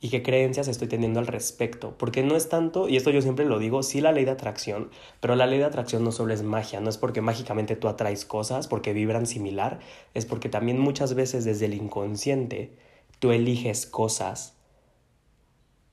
y 0.01 0.09
qué 0.09 0.23
creencias 0.23 0.69
estoy 0.69 0.89
teniendo 0.89 1.21
al 1.21 1.27
respecto. 1.27 1.95
Porque 1.99 2.23
no 2.23 2.37
es 2.37 2.49
tanto, 2.49 2.89
y 2.89 2.97
esto 2.97 3.11
yo 3.11 3.21
siempre 3.23 3.45
lo 3.45 3.59
digo, 3.59 3.83
sí 3.83 4.01
la 4.01 4.13
ley 4.13 4.25
de 4.25 4.31
atracción, 4.31 4.91
pero 5.21 5.37
la 5.37 5.47
ley 5.47 5.59
de 5.59 5.67
atracción 5.67 6.05
no 6.05 6.13
solo 6.13 6.33
es 6.33 6.43
magia, 6.43 6.81
no 6.81 6.89
es 6.89 6.97
porque 6.97 7.21
mágicamente 7.21 7.77
tú 7.77 7.89
atraes 7.89 8.25
cosas, 8.25 8.67
porque 8.67 8.93
vibran 8.93 9.27
similar, 9.27 9.81
es 10.15 10.25
porque 10.25 10.49
también 10.49 10.79
muchas 10.79 11.15
veces 11.15 11.45
desde 11.45 11.67
el 11.67 11.75
inconsciente 11.75 12.73
tú 13.19 13.33
eliges 13.33 13.87
cosas 13.87 14.57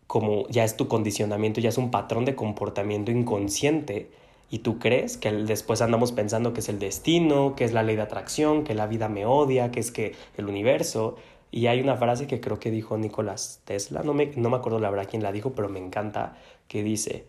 como 0.07 0.47
ya 0.47 0.63
es 0.63 0.77
tu 0.77 0.87
condicionamiento, 0.87 1.59
ya 1.59 1.69
es 1.69 1.77
un 1.77 1.91
patrón 1.91 2.23
de 2.23 2.35
comportamiento 2.35 3.11
inconsciente 3.11 4.09
y 4.49 4.59
tú 4.59 4.79
crees 4.79 5.17
que 5.17 5.31
después 5.31 5.81
andamos 5.81 6.13
pensando 6.13 6.53
que 6.53 6.61
es 6.61 6.69
el 6.69 6.79
destino, 6.79 7.55
que 7.55 7.65
es 7.65 7.73
la 7.73 7.83
ley 7.83 7.97
de 7.97 8.03
atracción, 8.03 8.63
que 8.63 8.73
la 8.73 8.87
vida 8.87 9.09
me 9.09 9.25
odia, 9.25 9.71
que 9.71 9.81
es 9.81 9.91
que 9.91 10.15
el 10.37 10.47
universo, 10.47 11.17
y 11.51 11.67
hay 11.67 11.81
una 11.81 11.95
frase 11.95 12.27
que 12.27 12.41
creo 12.41 12.59
que 12.59 12.71
dijo 12.71 12.97
Nicolás 12.97 13.61
Tesla, 13.65 14.03
no 14.03 14.13
me, 14.13 14.27
no 14.35 14.49
me 14.49 14.57
acuerdo 14.57 14.79
la 14.79 14.89
verdad 14.89 15.07
quién 15.09 15.23
la 15.23 15.31
dijo, 15.31 15.53
pero 15.53 15.69
me 15.69 15.79
encanta, 15.79 16.37
que 16.67 16.83
dice, 16.83 17.25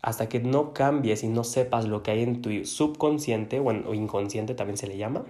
hasta 0.00 0.28
que 0.28 0.40
no 0.40 0.72
cambies 0.72 1.22
y 1.22 1.28
no 1.28 1.44
sepas 1.44 1.86
lo 1.86 2.02
que 2.02 2.12
hay 2.12 2.22
en 2.22 2.42
tu 2.42 2.64
subconsciente 2.64 3.60
o, 3.60 3.66
o 3.66 3.94
inconsciente 3.94 4.54
también 4.54 4.76
se 4.76 4.86
le 4.86 4.96
llama, 4.96 5.24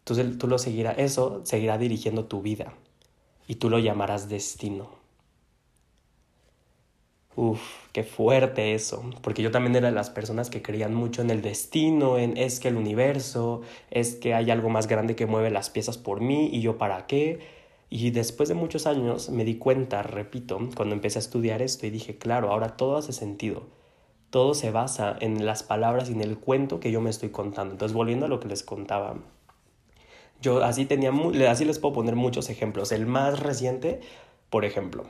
entonces 0.00 0.38
tú 0.38 0.46
lo 0.46 0.58
seguirás, 0.58 0.98
eso 0.98 1.40
seguirá 1.44 1.78
dirigiendo 1.78 2.26
tu 2.26 2.42
vida 2.42 2.72
y 3.48 3.56
tú 3.56 3.70
lo 3.70 3.78
llamarás 3.78 4.28
destino. 4.28 4.95
Uf, 7.36 7.60
qué 7.92 8.02
fuerte 8.02 8.74
eso, 8.74 9.04
porque 9.22 9.42
yo 9.42 9.50
también 9.50 9.76
era 9.76 9.88
de 9.88 9.94
las 9.94 10.08
personas 10.10 10.48
que 10.50 10.62
creían 10.62 10.94
mucho 10.94 11.20
en 11.22 11.30
el 11.30 11.42
destino, 11.42 12.16
en 12.18 12.36
es 12.36 12.60
que 12.60 12.68
el 12.68 12.76
universo, 12.76 13.60
es 13.90 14.14
que 14.14 14.32
hay 14.34 14.50
algo 14.50 14.70
más 14.70 14.86
grande 14.88 15.14
que 15.16 15.26
mueve 15.26 15.50
las 15.50 15.68
piezas 15.70 15.98
por 15.98 16.20
mí 16.22 16.48
y 16.50 16.62
yo 16.62 16.78
para 16.78 17.06
qué. 17.06 17.38
Y 17.90 18.10
después 18.10 18.48
de 18.48 18.54
muchos 18.54 18.86
años 18.86 19.28
me 19.30 19.44
di 19.44 19.56
cuenta, 19.56 20.02
repito, 20.02 20.58
cuando 20.74 20.94
empecé 20.94 21.18
a 21.18 21.20
estudiar 21.20 21.60
esto 21.62 21.86
y 21.86 21.90
dije, 21.90 22.16
claro, 22.18 22.50
ahora 22.50 22.76
todo 22.76 22.96
hace 22.96 23.12
sentido. 23.12 23.64
todo 24.30 24.54
se 24.54 24.70
basa 24.70 25.16
en 25.20 25.46
las 25.46 25.62
palabras 25.62 26.10
y 26.10 26.12
en 26.12 26.20
el 26.20 26.38
cuento 26.38 26.80
que 26.80 26.90
yo 26.92 27.00
me 27.00 27.10
estoy 27.10 27.30
contando. 27.30 27.72
Entonces, 27.72 27.94
volviendo 27.94 28.26
a 28.26 28.28
lo 28.28 28.40
que 28.40 28.48
les 28.48 28.62
contaba, 28.62 29.16
yo 30.40 30.62
así 30.62 30.84
tenía, 30.86 31.12
así 31.48 31.64
les 31.64 31.78
puedo 31.78 31.94
poner 31.94 32.16
muchos 32.16 32.50
ejemplos. 32.50 32.92
El 32.92 33.06
más 33.06 33.40
reciente, 33.40 34.00
por 34.50 34.64
ejemplo, 34.64 35.04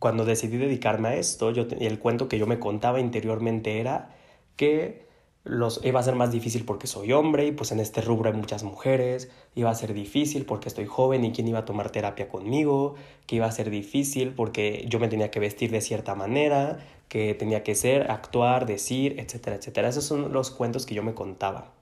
cuando 0.00 0.24
decidí 0.24 0.56
dedicarme 0.56 1.08
a 1.10 1.16
esto, 1.16 1.50
yo, 1.52 1.66
el 1.78 1.98
cuento 2.00 2.26
que 2.26 2.38
yo 2.38 2.46
me 2.46 2.58
contaba 2.58 3.00
interiormente 3.00 3.80
era 3.80 4.16
que 4.56 5.06
los, 5.44 5.84
iba 5.84 6.00
a 6.00 6.02
ser 6.02 6.16
más 6.16 6.32
difícil 6.32 6.64
porque 6.64 6.86
soy 6.86 7.12
hombre 7.12 7.46
y 7.46 7.52
pues 7.52 7.70
en 7.70 7.80
este 7.80 8.00
rubro 8.00 8.30
hay 8.30 8.36
muchas 8.36 8.62
mujeres, 8.64 9.30
iba 9.54 9.70
a 9.70 9.74
ser 9.74 9.92
difícil 9.94 10.46
porque 10.46 10.68
estoy 10.68 10.86
joven 10.86 11.24
y 11.24 11.32
quién 11.32 11.48
iba 11.48 11.60
a 11.60 11.64
tomar 11.66 11.90
terapia 11.90 12.28
conmigo, 12.28 12.94
que 13.26 13.36
iba 13.36 13.46
a 13.46 13.52
ser 13.52 13.68
difícil 13.70 14.32
porque 14.34 14.86
yo 14.88 14.98
me 15.00 15.08
tenía 15.08 15.30
que 15.30 15.38
vestir 15.38 15.70
de 15.70 15.82
cierta 15.82 16.14
manera, 16.14 16.78
que 17.08 17.34
tenía 17.34 17.62
que 17.62 17.74
ser, 17.74 18.10
actuar, 18.10 18.66
decir, 18.66 19.20
etcétera, 19.20 19.56
etcétera. 19.56 19.88
Esos 19.88 20.04
son 20.04 20.32
los 20.32 20.50
cuentos 20.50 20.86
que 20.86 20.94
yo 20.94 21.02
me 21.02 21.14
contaba. 21.14 21.72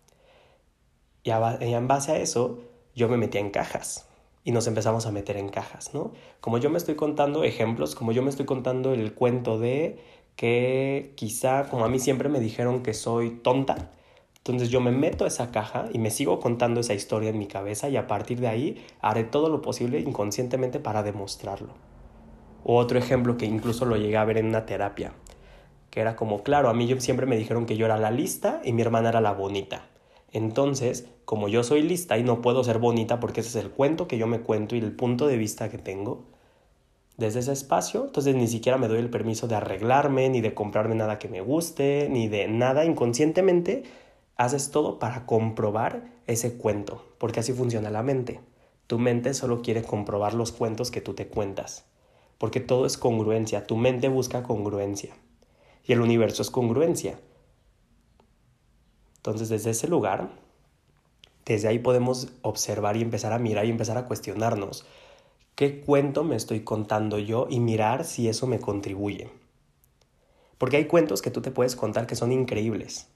Y 1.23 1.31
en 1.31 1.89
base 1.89 2.13
a 2.13 2.19
eso, 2.19 2.59
yo 2.97 3.09
me 3.09 3.17
metía 3.17 3.41
en 3.41 3.51
cajas 3.51 4.08
y 4.49 4.51
nos 4.51 4.67
empezamos 4.67 5.05
a 5.05 5.13
meter 5.13 5.37
en 5.37 5.51
cajas, 5.51 5.93
¿no? 5.93 6.13
Como 6.41 6.57
yo 6.57 6.71
me 6.71 6.79
estoy 6.79 6.95
contando 6.95 7.45
ejemplos, 7.45 7.95
como 7.95 8.13
yo 8.13 8.23
me 8.23 8.31
estoy 8.31 8.47
contando 8.47 8.95
el 8.95 9.13
cuento 9.13 9.59
de 9.59 9.99
que 10.37 11.13
quizá, 11.17 11.69
como 11.69 11.85
a 11.85 11.89
mí 11.91 11.99
siempre 11.99 12.31
me 12.31 12.41
dijeron 12.41 12.83
que 12.83 12.95
soy 12.95 13.29
tonta, 13.29 13.91
entonces 14.39 14.71
yo 14.71 14.81
me 14.81 14.91
meto 14.91 15.27
a 15.27 15.29
esa 15.29 15.51
caja 15.51 15.91
y 15.93 15.99
me 15.99 16.11
sigo 16.11 16.41
contando 16.41 16.81
esa 16.81 16.95
historia 16.95 17.29
en 17.29 17.39
mi 17.39 17.47
cabeza 17.47 17.91
y 17.91 17.99
a 17.99 18.07
partir 18.07 18.41
de 18.41 18.49
ahí 18.49 18.87
haré 19.03 19.25
todo 19.25 19.51
lo 19.51 19.61
posible 19.61 20.01
inconscientemente 20.01 20.81
para 20.81 21.03
demostrarlo. 21.03 21.75
otro 22.65 22.99
ejemplo 22.99 23.37
que 23.37 23.45
incluso 23.45 23.85
lo 23.85 23.99
llegué 23.99 24.17
a 24.17 24.25
ver 24.25 24.39
en 24.39 24.47
una 24.47 24.65
terapia, 24.65 25.13
que 25.91 26.01
era 26.01 26.17
como, 26.17 26.43
claro, 26.43 26.71
a 26.71 26.73
mí 26.73 26.89
siempre 27.01 27.27
me 27.27 27.37
dijeron 27.37 27.67
que 27.67 27.77
yo 27.77 27.85
era 27.85 27.99
la 27.99 28.11
lista 28.11 28.63
y 28.65 28.73
mi 28.73 28.81
hermana 28.81 29.11
era 29.11 29.21
la 29.21 29.33
bonita. 29.33 29.85
Entonces, 30.33 31.09
como 31.25 31.49
yo 31.49 31.63
soy 31.63 31.83
lista 31.83 32.19
y 32.19 32.23
no 32.23 32.43
puedo 32.43 32.65
ser 32.65 32.79
bonita 32.79 33.21
porque 33.21 33.41
ese 33.41 33.59
es 33.59 33.65
el 33.65 33.71
cuento 33.71 34.09
que 34.09 34.19
yo 34.19 34.27
me 34.27 34.41
cuento 34.41 34.77
y 34.77 34.81
el 34.81 34.93
punto 34.93 35.27
de 35.27 35.37
vista 35.37 35.71
que 35.71 35.79
tengo, 35.79 36.25
desde 37.17 37.41
ese 37.41 37.53
espacio, 37.53 38.05
entonces 38.07 38.37
ni 38.37 38.47
siquiera 38.47 38.79
me 38.79 38.87
doy 38.87 38.99
el 38.99 39.11
permiso 39.11 39.49
de 39.49 39.57
arreglarme, 39.57 40.29
ni 40.29 40.41
de 40.41 40.55
comprarme 40.55 40.95
nada 40.95 41.19
que 41.19 41.29
me 41.29 41.41
guste, 41.41 42.09
ni 42.11 42.29
de 42.29 42.47
nada. 42.47 42.85
Inconscientemente 42.85 43.83
haces 44.37 44.71
todo 44.71 45.01
para 45.01 45.27
comprobar 45.27 46.05
ese 46.29 46.57
cuento, 46.57 47.05
porque 47.19 47.41
así 47.41 47.53
funciona 47.53 47.91
la 47.91 48.05
mente. 48.05 48.41
Tu 48.87 48.99
mente 48.99 49.35
solo 49.35 49.63
quiere 49.63 49.83
comprobar 49.83 50.33
los 50.35 50.53
cuentos 50.53 50.93
que 50.93 51.01
tú 51.01 51.15
te 51.15 51.27
cuentas, 51.27 51.87
porque 52.39 52.61
todo 52.61 52.87
es 52.87 52.97
congruencia, 52.97 53.67
tu 53.67 53.77
mente 53.77 54.09
busca 54.09 54.45
congruencia 54.45 55.15
y 55.85 55.93
el 55.93 56.01
universo 56.01 56.43
es 56.43 56.51
congruencia. 56.51 57.19
Entonces 59.19 59.49
desde 59.49 59.71
ese 59.71 59.89
lugar, 59.89 60.31
desde 61.45 61.69
ahí 61.69 61.79
podemos 61.79 62.29
observar 62.43 62.97
y 62.97 63.03
empezar 63.03 63.33
a 63.33 63.39
mirar 63.39 63.67
y 63.67 63.71
empezar 63.71 63.97
a 63.99 64.07
cuestionarnos 64.07 64.85
qué 65.55 65.81
cuento 65.81 66.23
me 66.23 66.37
estoy 66.37 66.61
contando 66.61 67.19
yo 67.19 67.49
y 67.51 67.59
mirar 67.59 68.05
si 68.05 68.29
eso 68.29 68.47
me 68.47 68.61
contribuye. 68.61 69.31
Porque 70.57 70.77
hay 70.77 70.85
cuentos 70.85 71.23
que 71.23 71.31
tú 71.31 71.41
te 71.41 71.51
puedes 71.51 71.75
contar 71.75 72.07
que 72.07 72.17
son 72.17 72.33
increíbles. 72.33 73.09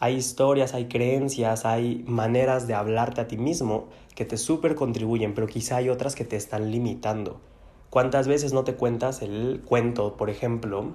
Hay 0.00 0.16
historias, 0.16 0.74
hay 0.74 0.88
creencias, 0.88 1.64
hay 1.64 2.02
maneras 2.08 2.66
de 2.66 2.74
hablarte 2.74 3.20
a 3.20 3.28
ti 3.28 3.36
mismo 3.36 3.88
que 4.16 4.24
te 4.24 4.36
súper 4.36 4.74
contribuyen, 4.74 5.34
pero 5.34 5.46
quizá 5.46 5.76
hay 5.76 5.90
otras 5.90 6.16
que 6.16 6.24
te 6.24 6.34
están 6.34 6.72
limitando. 6.72 7.40
¿Cuántas 7.88 8.26
veces 8.26 8.52
no 8.52 8.64
te 8.64 8.74
cuentas 8.74 9.22
el 9.22 9.62
cuento, 9.64 10.16
por 10.16 10.28
ejemplo, 10.28 10.86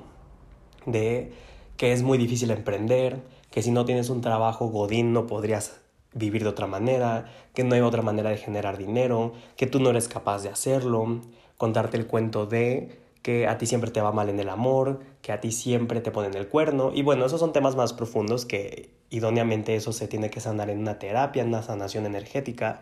de 0.86 1.32
que 1.78 1.94
es 1.94 2.04
muy 2.04 2.18
difícil 2.18 2.52
emprender, 2.52 3.22
que 3.52 3.62
si 3.62 3.72
no 3.72 3.86
tienes 3.86 4.10
un 4.10 4.22
trabajo 4.22 4.68
godín 4.68 5.14
no 5.14 5.28
podrías 5.28 5.80
vivir 6.14 6.44
de 6.44 6.50
otra 6.50 6.68
manera, 6.68 7.32
que 7.54 7.64
no 7.64 7.76
hay 7.76 7.82
otra 7.82 8.02
manera 8.02 8.30
de 8.30 8.38
generar 8.38 8.78
dinero, 8.78 9.34
que 9.56 9.68
tú 9.68 9.80
no 9.80 9.92
eres 9.92 10.08
capaz 10.08 10.44
de 10.44 10.50
hacerlo, 10.50 11.22
contarte 11.58 11.98
el 11.98 12.08
cuento 12.08 12.46
de 12.46 13.00
que 13.22 13.48
a 13.48 13.58
ti 13.58 13.66
siempre 13.66 13.92
te 13.92 14.02
va 14.02 14.12
mal 14.12 14.30
en 14.30 14.40
el 14.40 14.50
amor, 14.50 15.02
que 15.22 15.32
a 15.32 15.42
ti 15.42 15.52
siempre 15.52 16.00
te 16.02 16.12
ponen 16.12 16.34
el 16.36 16.48
cuerno. 16.48 16.92
Y 16.94 17.02
bueno, 17.02 17.26
esos 17.26 17.40
son 17.40 17.52
temas 17.52 17.76
más 17.76 17.94
profundos 17.94 18.46
que 18.46 18.90
idóneamente 19.10 19.76
eso 19.76 19.92
se 19.92 20.08
tiene 20.08 20.30
que 20.30 20.40
sanar 20.40 20.70
en 20.70 20.80
una 20.80 20.98
terapia, 20.98 21.42
en 21.42 21.50
una 21.50 21.62
sanación 21.62 22.06
energética. 22.06 22.82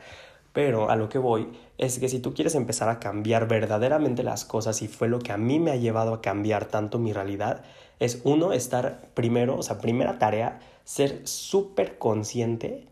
Pero 0.55 0.89
a 0.89 0.95
lo 0.95 1.09
que 1.09 1.17
voy 1.17 1.49
es 1.77 1.99
que 1.99 2.07
si 2.07 2.19
tú 2.19 2.33
quieres 2.33 2.55
empezar 2.55 2.87
a 2.87 3.01
cambiar 3.01 3.45
verdaderamente 3.45 4.23
las 4.23 4.45
cosas 4.45 4.81
y 4.81 4.87
fue 4.87 5.09
lo 5.09 5.19
que 5.19 5.33
a 5.33 5.37
mí 5.37 5.59
me 5.59 5.71
ha 5.71 5.75
llevado 5.75 6.13
a 6.13 6.21
cambiar 6.21 6.63
tanto 6.63 6.97
mi 6.97 7.11
realidad, 7.11 7.63
es 7.99 8.21
uno, 8.23 8.53
estar 8.53 9.09
primero, 9.13 9.57
o 9.57 9.63
sea, 9.63 9.79
primera 9.79 10.17
tarea, 10.17 10.61
ser 10.85 11.27
súper 11.27 11.97
consciente 11.97 12.87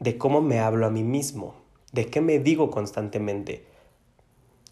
de 0.00 0.18
cómo 0.18 0.42
me 0.42 0.58
hablo 0.58 0.84
a 0.84 0.90
mí 0.90 1.04
mismo, 1.04 1.54
de 1.92 2.06
qué 2.06 2.20
me 2.20 2.40
digo 2.40 2.72
constantemente. 2.72 3.66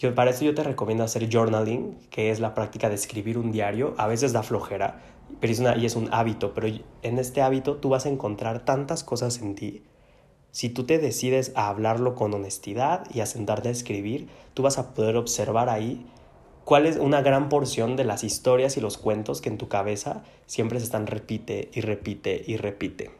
Yo, 0.01 0.13
para 0.17 0.33
eso 0.33 0.45
yo 0.45 0.57
te 0.57 0.65
recomiendo 0.65 1.05
hacer 1.05 1.29
journaling, 1.33 2.01
que 2.11 2.33
es 2.33 2.41
la 2.41 2.53
práctica 2.53 2.89
de 2.89 2.97
escribir 2.97 3.39
un 3.39 3.53
diario. 3.53 3.95
A 3.97 4.09
veces 4.09 4.33
da 4.33 4.43
flojera, 4.43 5.01
pero 5.39 5.53
es 5.53 5.61
una, 5.61 5.77
y 5.77 5.87
es 5.87 5.95
un 5.95 6.13
hábito, 6.13 6.53
pero 6.53 6.67
en 7.03 7.19
este 7.19 7.43
hábito 7.43 7.77
tú 7.77 7.91
vas 7.91 8.07
a 8.07 8.09
encontrar 8.09 8.65
tantas 8.65 9.05
cosas 9.05 9.41
en 9.41 9.55
ti. 9.55 9.85
Si 10.55 10.69
tú 10.69 10.85
te 10.85 11.01
decides 11.01 11.51
a 11.57 11.69
hablarlo 11.69 12.15
con 12.15 12.33
honestidad 12.33 13.13
y 13.13 13.19
a 13.19 13.27
sentarte 13.27 13.71
a 13.71 13.73
escribir, 13.73 14.29
tú 14.55 14.63
vas 14.63 14.79
a 14.79 14.95
poder 14.95 15.17
observar 15.17 15.69
ahí 15.69 16.07
cuál 16.65 16.87
es 16.87 16.97
una 16.97 17.23
gran 17.23 17.49
porción 17.49 17.97
de 17.97 18.05
las 18.05 18.23
historias 18.23 18.77
y 18.77 18.81
los 18.81 18.97
cuentos 18.97 19.41
que 19.41 19.49
en 19.49 19.59
tu 19.59 19.67
cabeza 19.67 20.23
siempre 20.47 20.79
se 20.79 20.85
están 20.85 21.09
repite 21.09 21.71
y 21.75 21.81
repite 21.81 22.45
y 22.47 22.57
repite. 22.57 23.11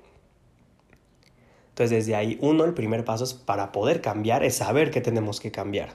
Entonces 1.71 1.91
desde 1.91 2.15
ahí, 2.15 2.39
uno, 2.41 2.63
el 2.63 2.73
primer 2.73 3.05
paso 3.05 3.27
para 3.45 3.73
poder 3.73 4.01
cambiar, 4.01 4.45
es 4.45 4.55
saber 4.55 4.93
que 4.93 5.01
tenemos 5.01 5.41
que 5.41 5.51
cambiar. 5.51 5.89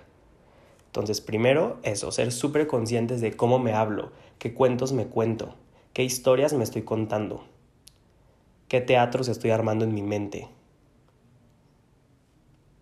Entonces 0.88 1.22
primero 1.22 1.78
eso, 1.84 2.12
ser 2.12 2.34
súper 2.34 2.68
conscientes 2.68 3.22
de 3.22 3.38
cómo 3.38 3.60
me 3.60 3.72
hablo, 3.72 4.12
qué 4.40 4.54
cuentos 4.54 4.92
me 4.92 5.06
cuento, 5.06 5.56
qué 5.94 6.04
historias 6.04 6.52
me 6.52 6.66
estoy 6.66 6.82
contando, 6.82 7.46
qué 8.68 8.82
teatros 8.82 9.30
estoy 9.30 9.52
armando 9.52 9.86
en 9.86 9.94
mi 9.94 10.02
mente, 10.02 10.50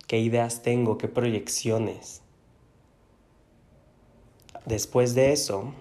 qué 0.07 0.19
ideas 0.19 0.63
tengo, 0.63 0.97
qué 0.97 1.07
proyecciones. 1.07 2.21
Después 4.65 5.15
de 5.15 5.33
eso, 5.33 5.73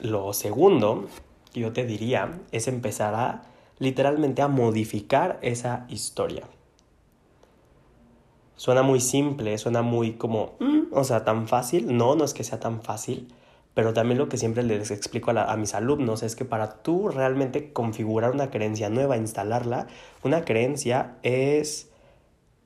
lo 0.00 0.32
segundo 0.32 1.08
yo 1.54 1.72
te 1.72 1.86
diría 1.86 2.40
es 2.52 2.68
empezar 2.68 3.14
a 3.14 3.42
literalmente 3.78 4.42
a 4.42 4.48
modificar 4.48 5.38
esa 5.42 5.86
historia. 5.88 6.46
Suena 8.56 8.82
muy 8.82 9.00
simple, 9.00 9.58
suena 9.58 9.82
muy 9.82 10.12
como, 10.12 10.54
mm", 10.60 10.92
o 10.92 11.04
sea, 11.04 11.24
tan 11.24 11.46
fácil. 11.46 11.96
No, 11.96 12.14
no 12.16 12.24
es 12.24 12.32
que 12.32 12.44
sea 12.44 12.58
tan 12.58 12.82
fácil, 12.82 13.28
pero 13.76 13.92
también 13.92 14.16
lo 14.16 14.30
que 14.30 14.38
siempre 14.38 14.62
les 14.62 14.90
explico 14.90 15.32
a, 15.32 15.56
mis 15.58 15.74
alumnos 15.74 16.22
es 16.22 16.34
que 16.34 16.46
para 16.46 16.82
tú 16.82 17.10
realmente 17.10 17.74
configurar 17.74 18.30
una 18.30 18.50
creencia 18.50 18.88
nueva, 18.88 19.18
instalarla, 19.18 19.86
una 20.22 20.46
creencia 20.46 21.18
es 21.22 21.90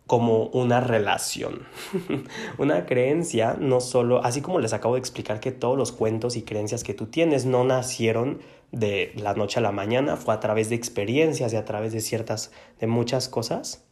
como 0.07 0.45
una 0.51 0.81
relación. 0.81 1.67
una 2.59 2.87
creencia 2.87 3.57
no 3.59 3.81
solo, 3.81 4.25
así 4.25 4.41
como 4.41 4.61
les 4.61 4.73
acabo 4.73 4.95
de 4.95 5.01
explicar 5.01 5.41
que 5.41 5.51
todos 5.51 5.77
los 5.77 5.91
cuentos 5.91 6.37
y 6.37 6.43
creencias 6.43 6.85
que 6.85 6.95
tú 6.95 7.07
tienes 7.07 7.45
no 7.45 7.65
nacieron 7.65 8.39
de 8.71 9.13
la 9.17 9.35
noche 9.35 9.59
a 9.59 9.63
la 9.63 9.73
mañana, 9.73 10.17
fue 10.17 10.33
a 10.33 10.39
través 10.39 10.69
de 10.69 10.77
experiencias 10.77 11.53
y 11.53 11.57
a 11.57 11.65
través 11.65 11.93
de 11.93 12.03
ciertas, 12.03 12.53
de 12.79 12.87
muchas 12.87 13.29
cosas. 13.29 13.85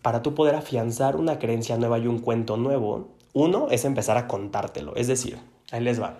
Para 0.00 0.22
tú 0.22 0.34
poder 0.34 0.54
afianzar 0.54 1.16
una 1.16 1.38
creencia 1.38 1.76
nueva 1.76 1.98
y 1.98 2.06
un 2.06 2.18
cuento 2.18 2.56
nuevo, 2.56 3.17
uno 3.38 3.68
es 3.70 3.84
empezar 3.84 4.16
a 4.16 4.26
contártelo. 4.26 4.96
Es 4.96 5.06
decir, 5.06 5.38
ahí 5.70 5.80
les 5.80 6.02
va. 6.02 6.18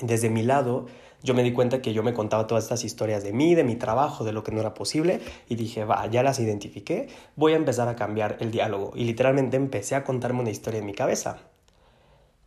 Desde 0.00 0.30
mi 0.30 0.42
lado, 0.42 0.86
yo 1.22 1.34
me 1.34 1.42
di 1.42 1.52
cuenta 1.52 1.82
que 1.82 1.92
yo 1.92 2.02
me 2.02 2.14
contaba 2.14 2.46
todas 2.46 2.64
estas 2.64 2.84
historias 2.84 3.22
de 3.22 3.34
mí, 3.34 3.54
de 3.54 3.64
mi 3.64 3.76
trabajo, 3.76 4.24
de 4.24 4.32
lo 4.32 4.42
que 4.42 4.50
no 4.50 4.60
era 4.60 4.72
posible, 4.72 5.20
y 5.50 5.56
dije, 5.56 5.84
va, 5.84 6.06
ya 6.06 6.22
las 6.22 6.40
identifiqué, 6.40 7.08
voy 7.36 7.52
a 7.52 7.56
empezar 7.56 7.86
a 7.88 7.96
cambiar 7.96 8.38
el 8.40 8.50
diálogo. 8.50 8.92
Y 8.94 9.04
literalmente 9.04 9.58
empecé 9.58 9.94
a 9.94 10.04
contarme 10.04 10.40
una 10.40 10.48
historia 10.48 10.80
en 10.80 10.86
mi 10.86 10.94
cabeza. 10.94 11.36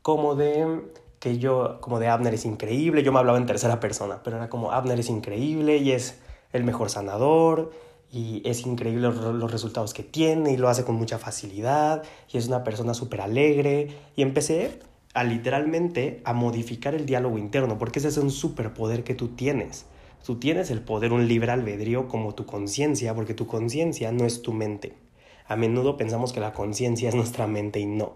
Como 0.01 0.33
de 0.33 0.81
que 1.19 1.37
yo, 1.37 1.79
como 1.79 1.99
de 1.99 2.07
Abner 2.07 2.33
es 2.33 2.45
increíble, 2.45 3.03
yo 3.03 3.11
me 3.11 3.19
hablaba 3.19 3.37
en 3.37 3.45
tercera 3.45 3.79
persona, 3.79 4.21
pero 4.23 4.37
era 4.37 4.49
como 4.49 4.71
Abner 4.71 4.99
es 4.99 5.09
increíble 5.09 5.77
y 5.77 5.91
es 5.91 6.17
el 6.53 6.63
mejor 6.63 6.89
sanador 6.89 7.71
y 8.15 8.41
es 8.45 8.65
increíble 8.65 9.09
los, 9.09 9.51
resultados 9.51 9.93
que 9.93 10.01
tiene 10.01 10.53
y 10.53 10.57
lo 10.57 10.69
hace 10.69 10.85
con 10.85 10.95
mucha 10.95 11.19
facilidad 11.19 12.01
y 12.31 12.37
es 12.37 12.47
una 12.47 12.63
persona 12.63 12.93
súper 12.93 13.19
alegre 13.19 13.89
y 14.15 14.21
empecé 14.21 14.79
a 15.13 15.25
literalmente 15.25 16.21
a 16.23 16.31
modificar 16.31 16.95
el 16.95 17.05
diálogo 17.05 17.37
interno 17.37 17.77
porque 17.77 17.99
ese 17.99 18.07
es 18.07 18.15
un 18.15 18.31
superpoder 18.31 19.03
que 19.03 19.15
tú 19.15 19.29
tienes. 19.35 19.85
Tú 20.25 20.37
tienes 20.39 20.71
el 20.71 20.79
poder, 20.79 21.11
un 21.11 21.27
libre 21.27 21.51
albedrío 21.51 22.07
como 22.07 22.33
tu 22.33 22.45
conciencia, 22.45 23.13
porque 23.13 23.33
tu 23.33 23.47
conciencia 23.47 24.13
no 24.13 24.25
es 24.25 24.41
tu 24.41 24.53
mente. 24.53 24.93
A 25.47 25.57
menudo 25.57 25.97
pensamos 25.97 26.31
que 26.31 26.39
la 26.39 26.53
conciencia 26.53 27.09
es 27.09 27.15
nuestra 27.15 27.47
mente 27.47 27.81
y 27.81 27.85
no. 27.85 28.13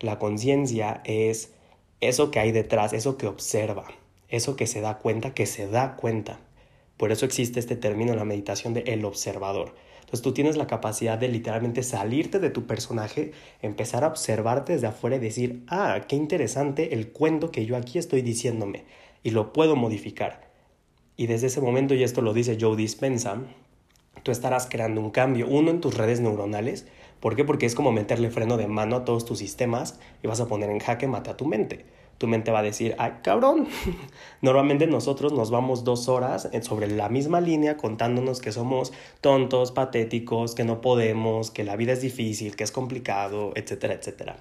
La 0.00 0.18
conciencia 0.18 1.02
es 1.04 1.52
eso 2.00 2.32
que 2.32 2.40
hay 2.40 2.50
detrás, 2.50 2.92
eso 2.92 3.16
que 3.16 3.28
observa, 3.28 3.86
eso 4.28 4.56
que 4.56 4.66
se 4.66 4.80
da 4.80 4.98
cuenta, 4.98 5.34
que 5.34 5.46
se 5.46 5.68
da 5.68 5.94
cuenta. 5.96 6.40
Por 6.96 7.12
eso 7.12 7.26
existe 7.26 7.60
este 7.60 7.76
término 7.76 8.12
en 8.12 8.18
la 8.18 8.24
meditación 8.24 8.72
de 8.74 8.80
el 8.80 9.04
observador. 9.04 9.74
Entonces 10.00 10.22
tú 10.22 10.32
tienes 10.32 10.56
la 10.56 10.66
capacidad 10.66 11.18
de 11.18 11.28
literalmente 11.28 11.82
salirte 11.82 12.38
de 12.38 12.50
tu 12.50 12.66
personaje, 12.66 13.32
empezar 13.60 14.04
a 14.04 14.06
observarte 14.06 14.72
desde 14.72 14.86
afuera 14.86 15.16
y 15.16 15.18
decir, 15.18 15.64
ah, 15.68 16.00
qué 16.06 16.14
interesante 16.16 16.94
el 16.94 17.08
cuento 17.08 17.50
que 17.50 17.66
yo 17.66 17.76
aquí 17.76 17.98
estoy 17.98 18.22
diciéndome 18.22 18.84
y 19.22 19.30
lo 19.30 19.52
puedo 19.52 19.74
modificar. 19.74 20.48
Y 21.16 21.26
desde 21.26 21.48
ese 21.48 21.60
momento, 21.60 21.94
y 21.94 22.04
esto 22.04 22.22
lo 22.22 22.34
dice 22.34 22.56
Joe 22.60 22.76
Dispensa, 22.76 23.42
tú 24.22 24.30
estarás 24.30 24.68
creando 24.70 25.00
un 25.00 25.10
cambio, 25.10 25.48
uno 25.48 25.70
en 25.70 25.80
tus 25.80 25.96
redes 25.96 26.20
neuronales. 26.20 26.86
¿Por 27.20 27.34
qué? 27.34 27.44
Porque 27.44 27.66
es 27.66 27.74
como 27.74 27.90
meterle 27.90 28.30
freno 28.30 28.56
de 28.56 28.68
mano 28.68 28.96
a 28.96 29.04
todos 29.04 29.24
tus 29.24 29.38
sistemas 29.38 29.98
y 30.22 30.28
vas 30.28 30.40
a 30.40 30.46
poner 30.46 30.70
en 30.70 30.78
jaque 30.78 31.08
mate 31.08 31.30
a 31.30 31.36
tu 31.36 31.46
mente 31.46 31.84
tu 32.18 32.26
mente 32.26 32.50
va 32.50 32.60
a 32.60 32.62
decir, 32.62 32.94
ay 32.98 33.14
cabrón, 33.22 33.68
normalmente 34.42 34.86
nosotros 34.86 35.32
nos 35.32 35.50
vamos 35.50 35.84
dos 35.84 36.08
horas 36.08 36.48
sobre 36.62 36.88
la 36.88 37.08
misma 37.08 37.40
línea 37.40 37.76
contándonos 37.76 38.40
que 38.40 38.52
somos 38.52 38.92
tontos, 39.20 39.72
patéticos, 39.72 40.54
que 40.54 40.64
no 40.64 40.80
podemos, 40.80 41.50
que 41.50 41.64
la 41.64 41.76
vida 41.76 41.92
es 41.92 42.00
difícil, 42.00 42.56
que 42.56 42.64
es 42.64 42.72
complicado, 42.72 43.52
etcétera, 43.54 43.94
etcétera. 43.94 44.36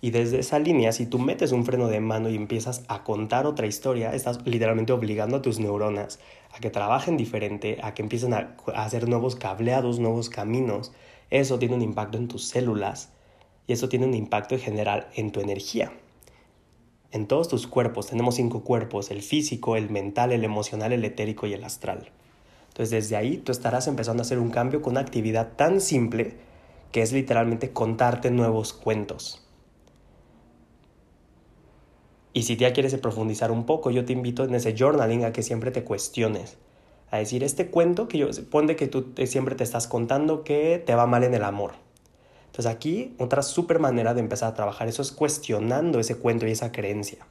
Y 0.00 0.10
desde 0.10 0.40
esa 0.40 0.58
línea, 0.58 0.90
si 0.90 1.06
tú 1.06 1.20
metes 1.20 1.52
un 1.52 1.64
freno 1.64 1.86
de 1.86 2.00
mano 2.00 2.28
y 2.28 2.34
empiezas 2.34 2.84
a 2.88 3.04
contar 3.04 3.46
otra 3.46 3.66
historia, 3.66 4.12
estás 4.14 4.44
literalmente 4.44 4.92
obligando 4.92 5.36
a 5.36 5.42
tus 5.42 5.60
neuronas 5.60 6.18
a 6.52 6.58
que 6.58 6.70
trabajen 6.70 7.16
diferente, 7.16 7.78
a 7.82 7.94
que 7.94 8.02
empiecen 8.02 8.34
a, 8.34 8.56
hacer 8.74 9.08
nuevos 9.08 9.36
cableados, 9.36 10.00
nuevos 10.00 10.28
caminos. 10.28 10.92
Eso 11.30 11.58
tiene 11.58 11.76
un 11.76 11.82
impacto 11.82 12.18
en 12.18 12.26
tus 12.26 12.48
células 12.48 13.10
y 13.68 13.74
eso 13.74 13.88
tiene 13.88 14.06
un 14.06 14.14
impacto 14.14 14.56
en 14.56 14.60
general 14.60 15.08
en 15.14 15.30
tu 15.30 15.40
energía 15.40 15.92
en 17.12 17.26
todos 17.26 17.48
tus 17.48 17.66
cuerpos, 17.66 18.06
tenemos 18.08 18.36
cinco 18.36 18.64
cuerpos, 18.64 19.10
el 19.10 19.22
físico, 19.22 19.76
el 19.76 19.90
mental, 19.90 20.32
el 20.32 20.44
emocional, 20.44 20.92
el 20.92 21.04
etérico 21.04 21.46
y 21.46 21.52
el 21.52 21.62
astral. 21.62 22.10
Entonces 22.68 22.90
desde 22.90 23.16
ahí 23.16 23.36
tú 23.36 23.52
estarás 23.52 23.86
empezando 23.86 24.22
a 24.22 24.24
hacer 24.24 24.38
un 24.38 24.50
cambio 24.50 24.80
con 24.80 24.92
una 24.92 25.00
actividad 25.00 25.52
tan 25.56 25.82
simple 25.82 26.36
que 26.90 27.02
es 27.02 27.12
literalmente 27.12 27.70
contarte 27.70 28.30
nuevos 28.30 28.72
cuentos. 28.72 29.46
Y 32.32 32.44
si 32.44 32.56
ya 32.56 32.72
quieres 32.72 32.96
profundizar 32.96 33.50
un 33.50 33.66
poco, 33.66 33.90
yo 33.90 34.06
te 34.06 34.14
invito 34.14 34.44
en 34.44 34.54
ese 34.54 34.74
journaling 34.74 35.26
a 35.26 35.32
que 35.32 35.42
siempre 35.42 35.70
te 35.70 35.84
cuestiones. 35.84 36.56
A 37.10 37.18
decir, 37.18 37.44
este 37.44 37.66
cuento 37.66 38.08
que 38.08 38.16
yo, 38.16 38.28
pone 38.50 38.74
que 38.74 38.88
tú 38.88 39.12
siempre 39.26 39.54
te 39.54 39.64
estás 39.64 39.86
contando 39.86 40.44
que 40.44 40.82
te 40.84 40.94
va 40.94 41.06
mal 41.06 41.24
en 41.24 41.34
el 41.34 41.44
amor 41.44 41.72
entonces 42.52 42.70
aquí 42.70 43.14
otra 43.16 43.40
súper 43.40 43.78
manera 43.78 44.12
de 44.12 44.20
empezar 44.20 44.50
a 44.50 44.54
trabajar 44.54 44.86
eso 44.86 45.00
es 45.00 45.10
cuestionando 45.10 45.98
ese 45.98 46.16
cuento 46.16 46.46
y 46.46 46.50
esa 46.50 46.70
creencia. 46.70 47.26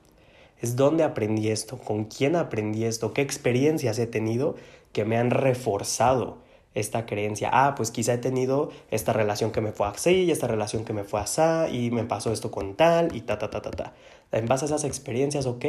Es 0.60 0.76
dónde 0.76 1.04
aprendí 1.04 1.50
esto, 1.50 1.78
con 1.78 2.06
quién 2.06 2.36
aprendí 2.36 2.86
esto, 2.86 3.14
qué 3.14 3.22
experiencias 3.22 4.00
he 4.00 4.08
tenido 4.08 4.56
que 4.94 5.06
me 5.06 5.18
han 5.18 5.30
reforzado 5.30 6.40
esta 6.74 7.06
creencia. 7.06 7.52
Ah, 7.54 7.76
pues 7.76 7.92
quizá 7.92 8.16
he 8.16 8.18
tenido 8.18 8.72
esta 8.90 9.14
relación 9.14 9.52
que 9.52 9.62
me 9.62 9.72
fue 9.72 9.86
así 9.86 10.24
y 10.24 10.32
esta 10.32 10.48
relación 10.48 10.86
que 10.86 10.94
me 10.94 11.04
fue 11.04 11.20
así 11.20 11.42
y 11.72 11.92
me 11.92 12.04
pasó 12.04 12.34
esto 12.34 12.50
con 12.50 12.74
tal 12.74 13.16
y 13.16 13.22
ta, 13.22 13.38
ta, 13.38 13.52
ta, 13.52 13.62
ta, 13.62 13.70
ta. 13.70 13.94
En 14.32 14.48
base 14.48 14.66
a 14.66 14.70
esas 14.70 14.86
experiencias, 14.86 15.46
ok, 15.46 15.66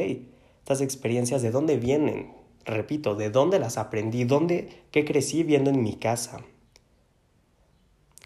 estas 0.61 0.80
experiencias 0.80 1.42
de 1.42 1.50
dónde 1.50 1.76
vienen, 1.76 2.32
repito, 2.64 3.16
de 3.16 3.28
dónde 3.28 3.59
las 3.59 3.76
aprendí, 3.76 4.25
dónde, 4.25 4.82
qué 4.92 5.04
crecí 5.04 5.42
viendo 5.42 5.68
en 5.68 5.82
mi 5.82 5.97
casa, 5.97 6.40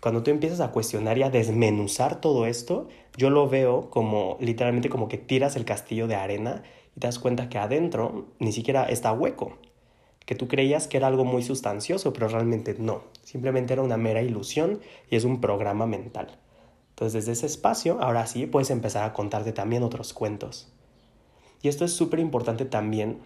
cuando 0.07 0.23
tú 0.23 0.31
empiezas 0.31 0.61
a 0.61 0.71
cuestionar 0.71 1.19
y 1.19 1.25
a 1.25 1.31
desmenuzar 1.31 2.21
todo 2.21 2.47
esto, 2.47 2.87
yo 3.17 3.29
lo 3.29 3.49
veo 3.49 3.91
como 3.91 4.37
literalmente 4.39 4.89
como 4.89 5.09
que 5.09 5.19
tiras 5.19 5.57
el 5.57 5.65
castillo 5.65 6.07
de 6.07 6.15
arena 6.15 6.63
y 6.97 7.01
te 7.01 7.09
das 7.09 7.19
cuenta 7.19 7.49
que 7.49 7.59
adentro 7.59 8.29
ni 8.39 8.53
siquiera 8.53 8.85
está 8.85 9.13
hueco, 9.13 9.59
que 10.25 10.37
tú 10.37 10.47
creías 10.47 10.87
que 10.87 10.99
era 10.99 11.09
algo 11.09 11.25
muy 11.25 11.43
sustancioso, 11.43 12.13
pero 12.13 12.29
realmente 12.29 12.77
no, 12.79 13.03
simplemente 13.25 13.73
era 13.73 13.83
una 13.83 13.97
mera 13.97 14.23
ilusión 14.23 14.79
y 15.11 15.17
es 15.17 15.25
un 15.25 15.41
programa 15.41 15.87
mental. 15.87 16.39
Entonces 16.91 17.13
desde 17.13 17.33
ese 17.33 17.47
espacio, 17.47 18.01
ahora 18.01 18.29
sí, 18.29 18.47
puedes 18.47 18.71
empezar 18.71 19.03
a 19.03 19.13
contarte 19.13 19.53
también 19.53 19.83
otros 19.83 20.13
cuentos. 20.13 20.73
Y 21.63 21.69
esto 21.69 21.85
es 21.85 21.93
súper 21.93 22.21
importante 22.21 22.65
también 22.65 23.19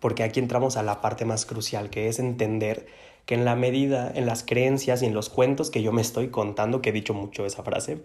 porque 0.00 0.22
aquí 0.22 0.40
entramos 0.40 0.78
a 0.78 0.82
la 0.82 1.02
parte 1.02 1.26
más 1.26 1.44
crucial, 1.44 1.90
que 1.90 2.08
es 2.08 2.18
entender 2.18 2.86
que 3.28 3.34
en 3.34 3.44
la 3.44 3.56
medida, 3.56 4.10
en 4.14 4.24
las 4.24 4.42
creencias 4.42 5.02
y 5.02 5.04
en 5.04 5.12
los 5.12 5.28
cuentos 5.28 5.70
que 5.70 5.82
yo 5.82 5.92
me 5.92 6.00
estoy 6.00 6.28
contando, 6.28 6.80
que 6.80 6.88
he 6.88 6.92
dicho 6.94 7.12
mucho 7.12 7.44
esa 7.44 7.62
frase, 7.62 8.02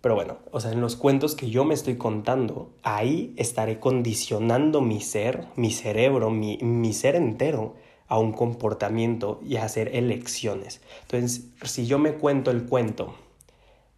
pero 0.00 0.14
bueno, 0.14 0.38
o 0.52 0.60
sea, 0.60 0.70
en 0.70 0.80
los 0.80 0.94
cuentos 0.94 1.34
que 1.34 1.50
yo 1.50 1.64
me 1.64 1.74
estoy 1.74 1.96
contando, 1.96 2.70
ahí 2.84 3.34
estaré 3.36 3.80
condicionando 3.80 4.80
mi 4.82 5.00
ser, 5.00 5.48
mi 5.56 5.72
cerebro, 5.72 6.30
mi, 6.30 6.58
mi 6.58 6.92
ser 6.92 7.16
entero 7.16 7.74
a 8.06 8.20
un 8.20 8.30
comportamiento 8.30 9.40
y 9.44 9.56
a 9.56 9.64
hacer 9.64 9.96
elecciones. 9.96 10.80
Entonces, 11.02 11.48
si 11.64 11.88
yo 11.88 11.98
me 11.98 12.12
cuento 12.14 12.52
el 12.52 12.66
cuento 12.66 13.16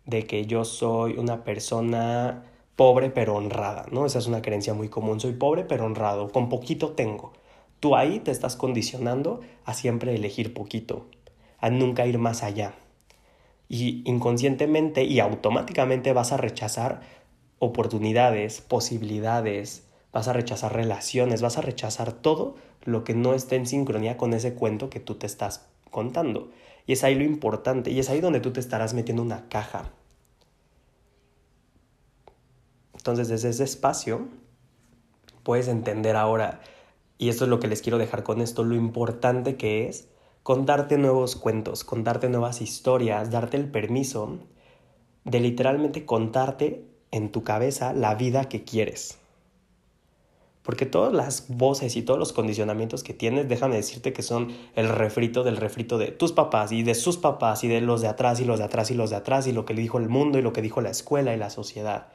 de 0.07 0.25
que 0.25 0.47
yo 0.47 0.65
soy 0.65 1.19
una 1.19 1.45
persona 1.45 2.45
pobre 2.75 3.11
pero 3.11 3.35
honrada, 3.35 3.85
¿no? 3.93 4.07
Esa 4.07 4.19
es 4.19 4.27
una 4.27 4.41
creencia 4.41 4.73
muy 4.73 4.89
común, 4.89 5.21
soy 5.21 5.33
pobre 5.33 5.65
pero 5.65 5.85
honrado, 5.85 6.31
con 6.31 6.49
poquito 6.49 6.93
tengo. 6.93 7.35
Tú 7.81 7.97
ahí 7.97 8.21
te 8.21 8.31
estás 8.31 8.57
condicionando 8.57 9.41
a 9.65 9.75
siempre 9.75 10.15
elegir 10.15 10.53
poquito, 10.53 11.07
a 11.59 11.71
nunca 11.71 12.07
ir 12.07 12.19
más 12.19 12.43
allá. 12.43 12.75
Y 13.69 14.03
inconscientemente 14.05 15.05
y 15.05 15.21
automáticamente 15.21 16.13
vas 16.13 16.33
a 16.33 16.39
rechazar 16.39 17.03
oportunidades, 17.59 18.61
posibilidades, 18.61 19.85
vas 20.13 20.29
a 20.29 20.33
rechazar 20.33 20.75
relaciones, 20.75 21.43
vas 21.43 21.59
a 21.59 21.63
rechazar 21.63 22.13
todo 22.13 22.57
lo 22.85 23.05
que 23.05 23.15
no 23.15 23.35
esté 23.35 23.57
en 23.57 23.67
sincronía 23.67 24.17
con 24.17 24.33
ese 24.33 24.55
cuento 24.55 24.91
que 24.91 25.01
tú 25.01 25.17
te 25.17 25.27
estás 25.27 25.67
contando. 25.91 26.51
Y 26.87 26.93
es 26.93 27.05
ahí 27.05 27.15
lo 27.15 27.25
importante, 27.25 27.91
y 27.91 27.99
es 27.99 28.09
ahí 28.09 28.21
donde 28.21 28.41
tú 28.41 28.53
te 28.53 28.61
estarás 28.61 28.95
metiendo 28.95 29.23
una 29.23 29.49
caja. 29.49 29.91
Entonces, 32.95 33.29
desde 33.29 33.51
ese 33.51 33.65
espacio, 33.65 34.29
puedes 35.43 35.69
entender 35.69 36.17
ahora 36.17 36.61
y 37.19 37.29
esto 37.29 37.45
es 37.45 37.51
lo 37.51 37.59
que 37.59 37.69
les 37.69 37.83
quiero 37.83 37.99
dejar 37.99 38.23
con 38.23 38.41
esto, 38.41 38.63
lo 38.63 38.77
importante 38.77 39.57
que 39.57 39.89
es 39.89 40.09
contarte 40.45 40.97
nuevos 40.97 41.37
cuentos, 41.37 41.85
contarte 41.85 42.29
nuevas 42.29 42.61
historias, 42.63 43.31
darte 43.31 43.57
el 43.57 43.69
permiso 43.69 44.39
de 45.25 45.41
literalmente 45.41 46.07
contarte 46.07 46.85
en 47.11 47.31
tu 47.31 47.43
cabeza 47.43 47.93
la 47.93 48.15
vida 48.15 48.45
que 48.49 48.65
quieres. 48.65 49.19
Porque 50.63 50.87
todas 50.87 51.13
las 51.13 51.47
voces 51.49 51.97
y 51.97 52.03
todos 52.03 52.21
los 52.21 52.33
condicionamientos 52.33 53.03
que 53.03 53.15
tienes, 53.15 53.49
déjame 53.49 53.77
decirte 53.77 54.13
que 54.13 54.23
son 54.23 54.49
el 54.77 54.89
refrito 54.89 55.43
del 55.43 55.57
refrito 55.57 55.99
de 55.99 56.09
tus 56.09 56.33
papás 56.33 56.73
y 56.73 56.83
de 56.83 56.95
sus 56.95 57.17
papás 57.17 57.65
y 57.65 57.69
de 57.69 57.81
los 57.81 58.01
de 58.01 58.09
atrás 58.09 58.39
y 58.41 58.45
los 58.45 58.59
de 58.59 58.67
atrás 58.67 58.91
y 58.91 58.95
los 58.95 59.11
de 59.11 59.17
atrás 59.17 59.47
y 59.47 59.53
lo 59.53 59.65
que 59.65 59.75
dijo 59.75 59.99
el 59.99 60.09
mundo 60.09 60.39
y 60.39 60.43
lo 60.43 60.53
que 60.53 60.63
dijo 60.63 60.81
la 60.83 60.91
escuela 60.91 61.35
y 61.35 61.39
la 61.39 61.51
sociedad. 61.51 62.09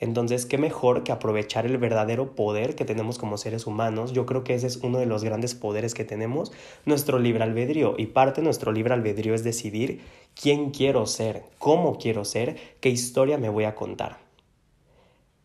Entonces, 0.00 0.46
qué 0.46 0.56
mejor 0.56 1.04
que 1.04 1.12
aprovechar 1.12 1.66
el 1.66 1.76
verdadero 1.76 2.34
poder 2.34 2.74
que 2.74 2.86
tenemos 2.86 3.18
como 3.18 3.36
seres 3.36 3.66
humanos. 3.66 4.12
Yo 4.12 4.24
creo 4.24 4.44
que 4.44 4.54
ese 4.54 4.66
es 4.66 4.78
uno 4.78 4.98
de 4.98 5.04
los 5.04 5.22
grandes 5.22 5.54
poderes 5.54 5.92
que 5.92 6.06
tenemos, 6.06 6.52
nuestro 6.86 7.18
libre 7.18 7.44
albedrío. 7.44 7.94
Y 7.98 8.06
parte 8.06 8.40
de 8.40 8.46
nuestro 8.46 8.72
libre 8.72 8.94
albedrío 8.94 9.34
es 9.34 9.44
decidir 9.44 10.00
quién 10.34 10.70
quiero 10.70 11.04
ser, 11.06 11.44
cómo 11.58 11.98
quiero 11.98 12.24
ser, 12.24 12.56
qué 12.80 12.88
historia 12.88 13.36
me 13.36 13.50
voy 13.50 13.64
a 13.64 13.74
contar. 13.74 14.18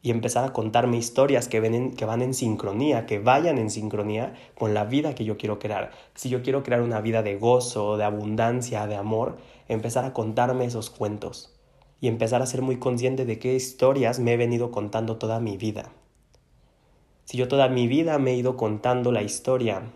Y 0.01 0.11
empezar 0.11 0.45
a 0.45 0.53
contarme 0.53 0.97
historias 0.97 1.49
que, 1.49 1.91
que 1.97 2.05
van 2.05 2.21
en 2.21 2.33
sincronía, 2.33 3.05
que 3.07 3.19
vayan 3.19 3.57
en 3.57 3.69
sincronía 3.69 4.35
con 4.57 4.73
la 4.73 4.85
vida 4.85 5.15
que 5.15 5.25
yo 5.25 5.35
quiero 5.37 5.59
crear. 5.59 5.91
Si 6.13 6.29
yo 6.29 6.43
quiero 6.43 6.63
crear 6.63 6.81
una 6.81 7.01
vida 7.01 7.23
de 7.23 7.35
gozo, 7.35 7.97
de 7.97 8.05
abundancia, 8.05 8.87
de 8.87 8.95
amor, 8.95 9.37
empezar 9.67 10.05
a 10.05 10.13
contarme 10.13 10.63
esos 10.65 10.89
cuentos 10.91 11.54
y 11.99 12.08
empezar 12.08 12.41
a 12.41 12.45
ser 12.45 12.62
muy 12.62 12.77
consciente 12.77 13.25
de 13.25 13.39
qué 13.39 13.55
historias 13.55 14.19
me 14.19 14.34
he 14.34 14.38
venido 14.38 14.71
contando 14.71 15.17
toda 15.17 15.39
mi 15.39 15.58
vida. 15.58 15.91
Si 17.25 17.38
yo 17.38 17.47
toda 17.47 17.69
mi 17.69 17.88
vida 17.88 18.19
me 18.19 18.31
he 18.31 18.36
ido 18.36 18.55
contando 18.55 19.12
la 19.12 19.23
historia 19.23 19.91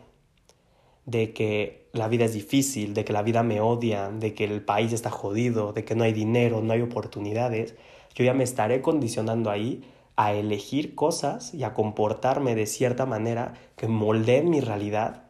de 1.06 1.34
que 1.34 1.90
la 1.94 2.08
vida 2.08 2.26
es 2.26 2.34
difícil, 2.34 2.94
de 2.94 3.06
que 3.06 3.14
la 3.14 3.22
vida 3.22 3.44
me 3.44 3.62
odia, 3.62 4.10
de 4.10 4.34
que 4.34 4.46
el 4.46 4.64
país 4.64 4.94
está 4.94 5.10
jodido, 5.10 5.74
de 5.74 5.86
que 5.86 5.96
no 5.96 6.04
hay 6.04 6.14
dinero, 6.14 6.62
no 6.62 6.74
hay 6.74 6.82
oportunidades, 6.82 7.76
yo 8.16 8.26
ya 8.26 8.34
me 8.34 8.44
estaré 8.44 8.82
condicionando 8.82 9.50
ahí 9.50 9.84
a 10.16 10.34
elegir 10.34 10.96
cosas 10.96 11.54
y 11.54 11.64
a 11.64 11.74
comportarme 11.74 12.56
de 12.56 12.66
cierta 12.66 13.06
manera 13.06 13.54
que 13.76 13.88
moldeen 13.88 14.50
mi 14.50 14.60
realidad 14.60 15.30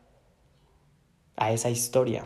a 1.35 1.51
esa 1.51 1.69
historia. 1.69 2.25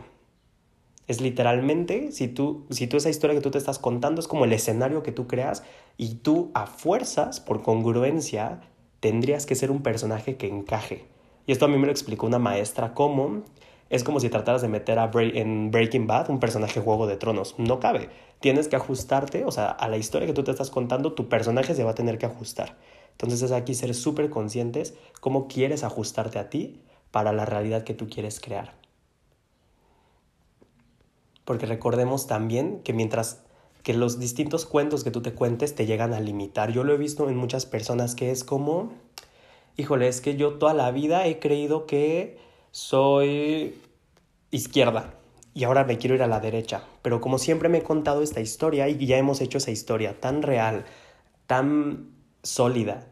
Es 1.06 1.20
literalmente, 1.20 2.12
si 2.12 2.28
tú, 2.28 2.64
si 2.70 2.86
tú 2.86 2.96
esa 2.96 3.10
historia 3.10 3.36
que 3.36 3.42
tú 3.42 3.50
te 3.50 3.58
estás 3.58 3.78
contando 3.78 4.20
es 4.20 4.28
como 4.28 4.44
el 4.46 4.52
escenario 4.52 5.02
que 5.02 5.12
tú 5.12 5.26
creas 5.26 5.62
y 5.98 6.14
tú 6.16 6.50
a 6.54 6.66
fuerzas, 6.66 7.40
por 7.40 7.62
congruencia, 7.62 8.60
tendrías 9.00 9.44
que 9.44 9.54
ser 9.54 9.70
un 9.70 9.82
personaje 9.82 10.36
que 10.36 10.48
encaje. 10.48 11.04
Y 11.46 11.52
esto 11.52 11.66
a 11.66 11.68
mí 11.68 11.76
me 11.76 11.86
lo 11.86 11.92
explicó 11.92 12.26
una 12.26 12.38
maestra 12.38 12.94
como 12.94 13.42
Es 13.90 14.02
como 14.02 14.18
si 14.18 14.30
trataras 14.30 14.62
de 14.62 14.68
meter 14.68 14.98
a 14.98 15.10
en 15.14 15.70
Breaking 15.70 16.06
Bad 16.06 16.30
un 16.30 16.40
personaje 16.40 16.80
Juego 16.80 17.06
de 17.06 17.16
Tronos. 17.18 17.54
No 17.58 17.80
cabe. 17.80 18.08
Tienes 18.40 18.68
que 18.68 18.76
ajustarte, 18.76 19.44
o 19.44 19.50
sea, 19.52 19.68
a 19.68 19.88
la 19.88 19.98
historia 19.98 20.26
que 20.26 20.32
tú 20.32 20.42
te 20.42 20.50
estás 20.50 20.70
contando, 20.70 21.12
tu 21.12 21.28
personaje 21.28 21.74
se 21.74 21.84
va 21.84 21.90
a 21.90 21.94
tener 21.94 22.16
que 22.18 22.26
ajustar. 22.26 22.76
Entonces 23.12 23.42
es 23.42 23.52
aquí 23.52 23.74
ser 23.74 23.94
súper 23.94 24.30
conscientes 24.30 24.94
cómo 25.20 25.48
quieres 25.48 25.84
ajustarte 25.84 26.38
a 26.38 26.48
ti 26.50 26.80
para 27.10 27.32
la 27.32 27.44
realidad 27.44 27.84
que 27.84 27.94
tú 27.94 28.08
quieres 28.08 28.40
crear. 28.40 28.83
Porque 31.44 31.66
recordemos 31.66 32.26
también 32.26 32.80
que 32.82 32.92
mientras 32.92 33.44
que 33.84 33.92
los 33.92 34.18
distintos 34.18 34.64
cuentos 34.64 35.04
que 35.04 35.10
tú 35.10 35.20
te 35.20 35.34
cuentes 35.34 35.74
te 35.74 35.86
llegan 35.86 36.14
a 36.14 36.20
limitar. 36.20 36.72
Yo 36.72 36.84
lo 36.84 36.94
he 36.94 36.96
visto 36.96 37.28
en 37.28 37.36
muchas 37.36 37.66
personas 37.66 38.14
que 38.14 38.30
es 38.30 38.42
como, 38.42 38.92
híjole, 39.76 40.08
es 40.08 40.22
que 40.22 40.36
yo 40.36 40.54
toda 40.54 40.72
la 40.72 40.90
vida 40.90 41.26
he 41.26 41.38
creído 41.38 41.86
que 41.86 42.38
soy 42.70 43.78
izquierda 44.50 45.14
y 45.52 45.64
ahora 45.64 45.84
me 45.84 45.98
quiero 45.98 46.14
ir 46.14 46.22
a 46.22 46.26
la 46.26 46.40
derecha. 46.40 46.82
Pero 47.02 47.20
como 47.20 47.38
siempre 47.38 47.68
me 47.68 47.78
he 47.78 47.82
contado 47.82 48.22
esta 48.22 48.40
historia 48.40 48.88
y 48.88 49.04
ya 49.06 49.18
hemos 49.18 49.42
hecho 49.42 49.58
esa 49.58 49.70
historia 49.70 50.18
tan 50.18 50.42
real, 50.42 50.86
tan 51.46 52.08
sólida, 52.42 53.06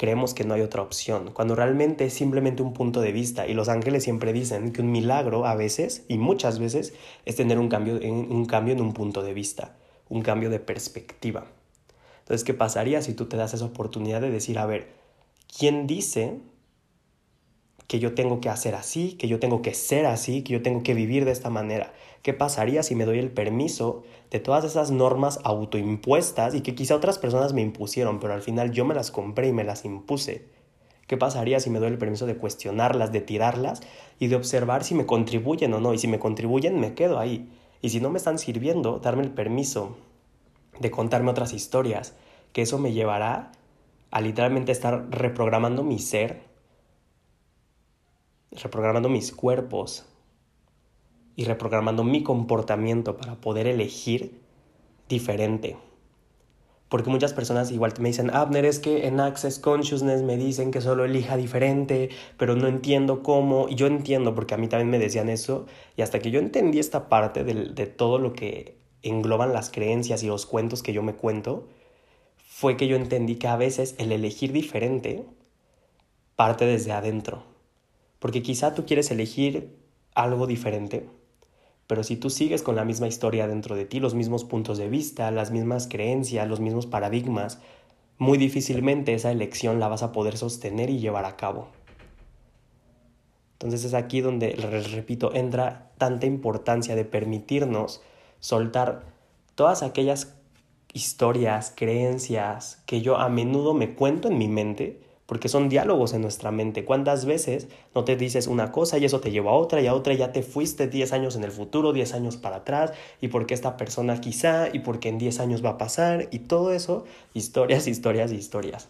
creemos 0.00 0.32
que 0.32 0.44
no 0.44 0.54
hay 0.54 0.62
otra 0.62 0.80
opción, 0.80 1.30
cuando 1.34 1.54
realmente 1.54 2.06
es 2.06 2.14
simplemente 2.14 2.62
un 2.62 2.72
punto 2.72 3.02
de 3.02 3.12
vista. 3.12 3.46
Y 3.46 3.52
los 3.52 3.68
ángeles 3.68 4.02
siempre 4.02 4.32
dicen 4.32 4.72
que 4.72 4.80
un 4.80 4.90
milagro 4.90 5.44
a 5.44 5.54
veces, 5.54 6.06
y 6.08 6.16
muchas 6.16 6.58
veces, 6.58 6.94
es 7.26 7.36
tener 7.36 7.58
un 7.58 7.68
cambio 7.68 8.00
en 8.00 8.14
un, 8.14 8.46
cambio 8.46 8.72
en 8.72 8.80
un 8.80 8.94
punto 8.94 9.22
de 9.22 9.34
vista, 9.34 9.76
un 10.08 10.22
cambio 10.22 10.48
de 10.48 10.58
perspectiva. 10.58 11.48
Entonces, 12.20 12.44
¿qué 12.44 12.54
pasaría 12.54 13.02
si 13.02 13.12
tú 13.12 13.26
te 13.26 13.36
das 13.36 13.52
esa 13.52 13.66
oportunidad 13.66 14.22
de 14.22 14.30
decir, 14.30 14.58
a 14.58 14.64
ver, 14.64 14.88
¿quién 15.58 15.86
dice 15.86 16.38
que 17.90 17.98
yo 17.98 18.14
tengo 18.14 18.40
que 18.40 18.48
hacer 18.48 18.76
así, 18.76 19.14
que 19.14 19.26
yo 19.26 19.40
tengo 19.40 19.62
que 19.62 19.74
ser 19.74 20.06
así, 20.06 20.42
que 20.42 20.52
yo 20.52 20.62
tengo 20.62 20.84
que 20.84 20.94
vivir 20.94 21.24
de 21.24 21.32
esta 21.32 21.50
manera. 21.50 21.92
¿Qué 22.22 22.32
pasaría 22.32 22.84
si 22.84 22.94
me 22.94 23.04
doy 23.04 23.18
el 23.18 23.32
permiso 23.32 24.04
de 24.30 24.38
todas 24.38 24.62
esas 24.62 24.92
normas 24.92 25.40
autoimpuestas 25.42 26.54
y 26.54 26.60
que 26.60 26.76
quizá 26.76 26.94
otras 26.94 27.18
personas 27.18 27.52
me 27.52 27.62
impusieron, 27.62 28.20
pero 28.20 28.32
al 28.32 28.42
final 28.42 28.70
yo 28.70 28.84
me 28.84 28.94
las 28.94 29.10
compré 29.10 29.48
y 29.48 29.52
me 29.52 29.64
las 29.64 29.84
impuse? 29.84 30.46
¿Qué 31.08 31.16
pasaría 31.16 31.58
si 31.58 31.68
me 31.68 31.80
doy 31.80 31.88
el 31.88 31.98
permiso 31.98 32.26
de 32.26 32.36
cuestionarlas, 32.36 33.10
de 33.10 33.22
tirarlas 33.22 33.80
y 34.20 34.28
de 34.28 34.36
observar 34.36 34.84
si 34.84 34.94
me 34.94 35.04
contribuyen 35.04 35.74
o 35.74 35.80
no? 35.80 35.92
Y 35.92 35.98
si 35.98 36.06
me 36.06 36.20
contribuyen, 36.20 36.78
me 36.78 36.94
quedo 36.94 37.18
ahí. 37.18 37.50
Y 37.82 37.88
si 37.88 37.98
no 37.98 38.08
me 38.10 38.18
están 38.18 38.38
sirviendo, 38.38 39.00
darme 39.00 39.24
el 39.24 39.32
permiso 39.32 39.96
de 40.78 40.92
contarme 40.92 41.32
otras 41.32 41.52
historias, 41.52 42.14
que 42.52 42.62
eso 42.62 42.78
me 42.78 42.92
llevará 42.92 43.50
a 44.12 44.20
literalmente 44.20 44.70
estar 44.70 45.08
reprogramando 45.10 45.82
mi 45.82 45.98
ser 45.98 46.49
reprogramando 48.52 49.08
mis 49.08 49.32
cuerpos 49.32 50.06
y 51.36 51.44
reprogramando 51.44 52.04
mi 52.04 52.22
comportamiento 52.22 53.16
para 53.16 53.36
poder 53.36 53.66
elegir 53.66 54.40
diferente. 55.08 55.76
Porque 56.88 57.08
muchas 57.08 57.32
personas 57.32 57.70
igual 57.70 57.94
me 58.00 58.08
dicen, 58.08 58.34
Abner, 58.34 58.64
es 58.64 58.80
que 58.80 59.06
en 59.06 59.20
Access 59.20 59.60
Consciousness 59.60 60.22
me 60.22 60.36
dicen 60.36 60.72
que 60.72 60.80
solo 60.80 61.04
elija 61.04 61.36
diferente, 61.36 62.10
pero 62.36 62.56
no 62.56 62.66
entiendo 62.66 63.22
cómo. 63.22 63.68
Y 63.68 63.76
yo 63.76 63.86
entiendo, 63.86 64.34
porque 64.34 64.54
a 64.54 64.56
mí 64.56 64.66
también 64.66 64.90
me 64.90 64.98
decían 64.98 65.28
eso. 65.28 65.66
Y 65.96 66.02
hasta 66.02 66.18
que 66.18 66.32
yo 66.32 66.40
entendí 66.40 66.80
esta 66.80 67.08
parte 67.08 67.44
de, 67.44 67.54
de 67.54 67.86
todo 67.86 68.18
lo 68.18 68.32
que 68.32 68.80
engloban 69.02 69.52
las 69.52 69.70
creencias 69.70 70.24
y 70.24 70.26
los 70.26 70.46
cuentos 70.46 70.82
que 70.82 70.92
yo 70.92 71.02
me 71.04 71.14
cuento, 71.14 71.68
fue 72.44 72.76
que 72.76 72.88
yo 72.88 72.96
entendí 72.96 73.36
que 73.36 73.46
a 73.46 73.56
veces 73.56 73.94
el 73.98 74.10
elegir 74.10 74.52
diferente 74.52 75.24
parte 76.34 76.66
desde 76.66 76.90
adentro. 76.90 77.49
Porque 78.20 78.42
quizá 78.42 78.74
tú 78.74 78.86
quieres 78.86 79.10
elegir 79.10 79.76
algo 80.14 80.46
diferente, 80.46 81.08
pero 81.88 82.04
si 82.04 82.14
tú 82.14 82.30
sigues 82.30 82.62
con 82.62 82.76
la 82.76 82.84
misma 82.84 83.08
historia 83.08 83.48
dentro 83.48 83.74
de 83.74 83.84
ti, 83.84 83.98
los 83.98 84.14
mismos 84.14 84.44
puntos 84.44 84.78
de 84.78 84.88
vista, 84.88 85.32
las 85.32 85.50
mismas 85.50 85.88
creencias, 85.88 86.46
los 86.46 86.60
mismos 86.60 86.86
paradigmas, 86.86 87.58
muy 88.16 88.38
difícilmente 88.38 89.12
esa 89.12 89.32
elección 89.32 89.80
la 89.80 89.88
vas 89.88 90.04
a 90.04 90.12
poder 90.12 90.36
sostener 90.36 90.88
y 90.88 91.00
llevar 91.00 91.24
a 91.24 91.36
cabo. 91.36 91.66
Entonces 93.54 93.84
es 93.84 93.94
aquí 93.94 94.20
donde, 94.20 94.54
les 94.54 94.92
repito, 94.92 95.34
entra 95.34 95.90
tanta 95.98 96.26
importancia 96.26 96.94
de 96.94 97.04
permitirnos 97.04 98.02
soltar 98.38 99.02
todas 99.54 99.82
aquellas 99.82 100.36
historias, 100.92 101.72
creencias 101.74 102.82
que 102.86 103.02
yo 103.02 103.18
a 103.18 103.28
menudo 103.28 103.74
me 103.74 103.94
cuento 103.94 104.28
en 104.28 104.38
mi 104.38 104.48
mente, 104.48 105.00
porque 105.30 105.48
son 105.48 105.68
diálogos 105.68 106.12
en 106.12 106.22
nuestra 106.22 106.50
mente. 106.50 106.84
¿Cuántas 106.84 107.24
veces 107.24 107.68
no 107.94 108.02
te 108.02 108.16
dices 108.16 108.48
una 108.48 108.72
cosa 108.72 108.98
y 108.98 109.04
eso 109.04 109.20
te 109.20 109.30
lleva 109.30 109.52
a 109.52 109.54
otra 109.54 109.80
y 109.80 109.86
a 109.86 109.94
otra 109.94 110.12
y 110.12 110.16
ya 110.16 110.32
te 110.32 110.42
fuiste 110.42 110.88
10 110.88 111.12
años 111.12 111.36
en 111.36 111.44
el 111.44 111.52
futuro, 111.52 111.92
10 111.92 112.14
años 112.14 112.36
para 112.36 112.56
atrás 112.56 112.94
y 113.20 113.28
porque 113.28 113.54
esta 113.54 113.76
persona 113.76 114.20
quizá 114.20 114.70
y 114.72 114.80
porque 114.80 115.08
en 115.08 115.18
10 115.18 115.38
años 115.38 115.64
va 115.64 115.68
a 115.70 115.78
pasar 115.78 116.26
y 116.32 116.40
todo 116.40 116.72
eso, 116.72 117.04
historias, 117.32 117.86
historias, 117.86 118.32
historias. 118.32 118.88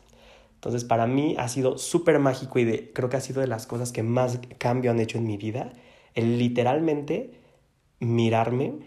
Entonces 0.54 0.84
para 0.84 1.06
mí 1.06 1.34
ha 1.36 1.46
sido 1.48 1.76
súper 1.76 2.18
mágico 2.20 2.58
y 2.58 2.64
de, 2.64 2.90
creo 2.94 3.10
que 3.10 3.18
ha 3.18 3.20
sido 3.20 3.42
de 3.42 3.46
las 3.46 3.66
cosas 3.66 3.92
que 3.92 4.02
más 4.02 4.40
cambio 4.56 4.92
han 4.92 4.98
hecho 4.98 5.18
en 5.18 5.26
mi 5.26 5.36
vida, 5.36 5.74
el 6.14 6.38
literalmente 6.38 7.32
mirarme 7.98 8.78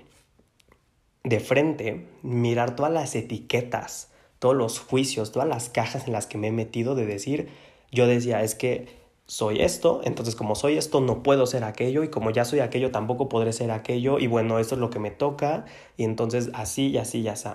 de 1.23 1.39
frente, 1.39 2.07
mirar 2.23 2.75
todas 2.75 2.91
las 2.91 3.13
etiquetas, 3.13 4.09
todos 4.43 4.57
los 4.57 4.77
juicios, 4.77 5.31
todas 5.31 5.47
las 5.47 5.69
cajas 5.69 6.05
en 6.05 6.11
las 6.11 6.27
que 6.27 6.37
me 6.37 6.49
he 6.49 6.51
metido 6.51 6.95
de 6.95 7.05
decir, 7.05 7.47
yo 7.93 8.07
decía, 8.07 8.43
es 8.43 8.55
que 8.55 8.89
soy 9.25 9.61
esto, 9.61 10.01
entonces 10.03 10.35
como 10.35 10.55
soy 10.55 10.77
esto 10.77 10.99
no 10.99 11.23
puedo 11.23 11.45
ser 11.45 11.63
aquello 11.63 12.03
y 12.03 12.09
como 12.09 12.29
ya 12.29 12.43
soy 12.43 12.59
aquello 12.59 12.91
tampoco 12.91 13.29
podré 13.29 13.53
ser 13.53 13.71
aquello 13.71 14.19
y 14.19 14.27
bueno, 14.27 14.59
esto 14.59 14.75
es 14.75 14.81
lo 14.81 14.89
que 14.89 14.99
me 14.99 15.11
toca 15.11 15.63
y 15.95 16.03
entonces 16.03 16.49
así 16.55 16.87
y 16.87 16.97
así 16.97 17.21
y 17.21 17.29
así. 17.29 17.47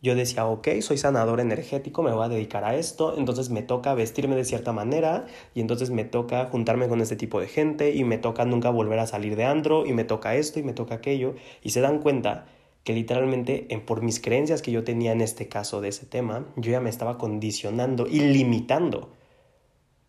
Yo 0.00 0.14
decía, 0.14 0.46
ok, 0.46 0.68
soy 0.80 0.96
sanador 0.96 1.38
energético, 1.38 2.02
me 2.02 2.12
voy 2.12 2.24
a 2.24 2.30
dedicar 2.30 2.64
a 2.64 2.76
esto, 2.76 3.14
entonces 3.18 3.50
me 3.50 3.60
toca 3.60 3.92
vestirme 3.92 4.34
de 4.34 4.46
cierta 4.46 4.72
manera 4.72 5.26
y 5.54 5.60
entonces 5.60 5.90
me 5.90 6.04
toca 6.04 6.46
juntarme 6.46 6.88
con 6.88 7.02
este 7.02 7.14
tipo 7.14 7.40
de 7.40 7.46
gente 7.46 7.94
y 7.94 8.04
me 8.04 8.16
toca 8.16 8.46
nunca 8.46 8.70
volver 8.70 9.00
a 9.00 9.06
salir 9.06 9.36
de 9.36 9.44
andro 9.44 9.84
y 9.84 9.92
me 9.92 10.04
toca 10.04 10.34
esto 10.34 10.58
y 10.58 10.62
me 10.62 10.72
toca 10.72 10.94
aquello 10.94 11.34
y 11.62 11.70
se 11.70 11.82
dan 11.82 11.98
cuenta 11.98 12.46
que 12.84 12.92
literalmente 12.92 13.66
por 13.86 14.02
mis 14.02 14.20
creencias 14.20 14.62
que 14.62 14.72
yo 14.72 14.84
tenía 14.84 15.12
en 15.12 15.20
este 15.20 15.48
caso 15.48 15.80
de 15.80 15.88
ese 15.88 16.06
tema, 16.06 16.46
yo 16.56 16.72
ya 16.72 16.80
me 16.80 16.90
estaba 16.90 17.18
condicionando 17.18 18.06
y 18.06 18.20
limitando. 18.20 19.10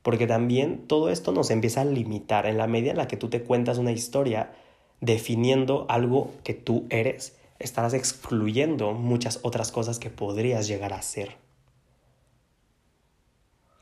Porque 0.02 0.28
también 0.28 0.88
todo 0.88 1.10
esto 1.10 1.32
nos 1.32 1.50
empieza 1.52 1.82
a 1.82 1.86
limitar 1.86 2.46
en 2.46 2.58
la 2.58 2.68
medida 2.68 2.92
en 2.92 2.98
la 2.98 3.08
que 3.08 3.18
tú 3.18 3.30
te 3.30 3.44
cuentas 3.44 3.78
una 3.78 3.92
historia 3.92 4.54
definiendo 5.02 5.86
algo 5.90 6.32
que 6.44 6.54
tú 6.54 6.86
eres, 6.90 7.38
estarás 7.60 7.94
excluyendo 7.94 8.94
muchas 8.94 9.40
otras 9.44 9.72
cosas 9.72 10.00
que 10.00 10.10
podrías 10.10 10.68
llegar 10.68 10.94
a 10.94 11.02
ser. 11.02 11.38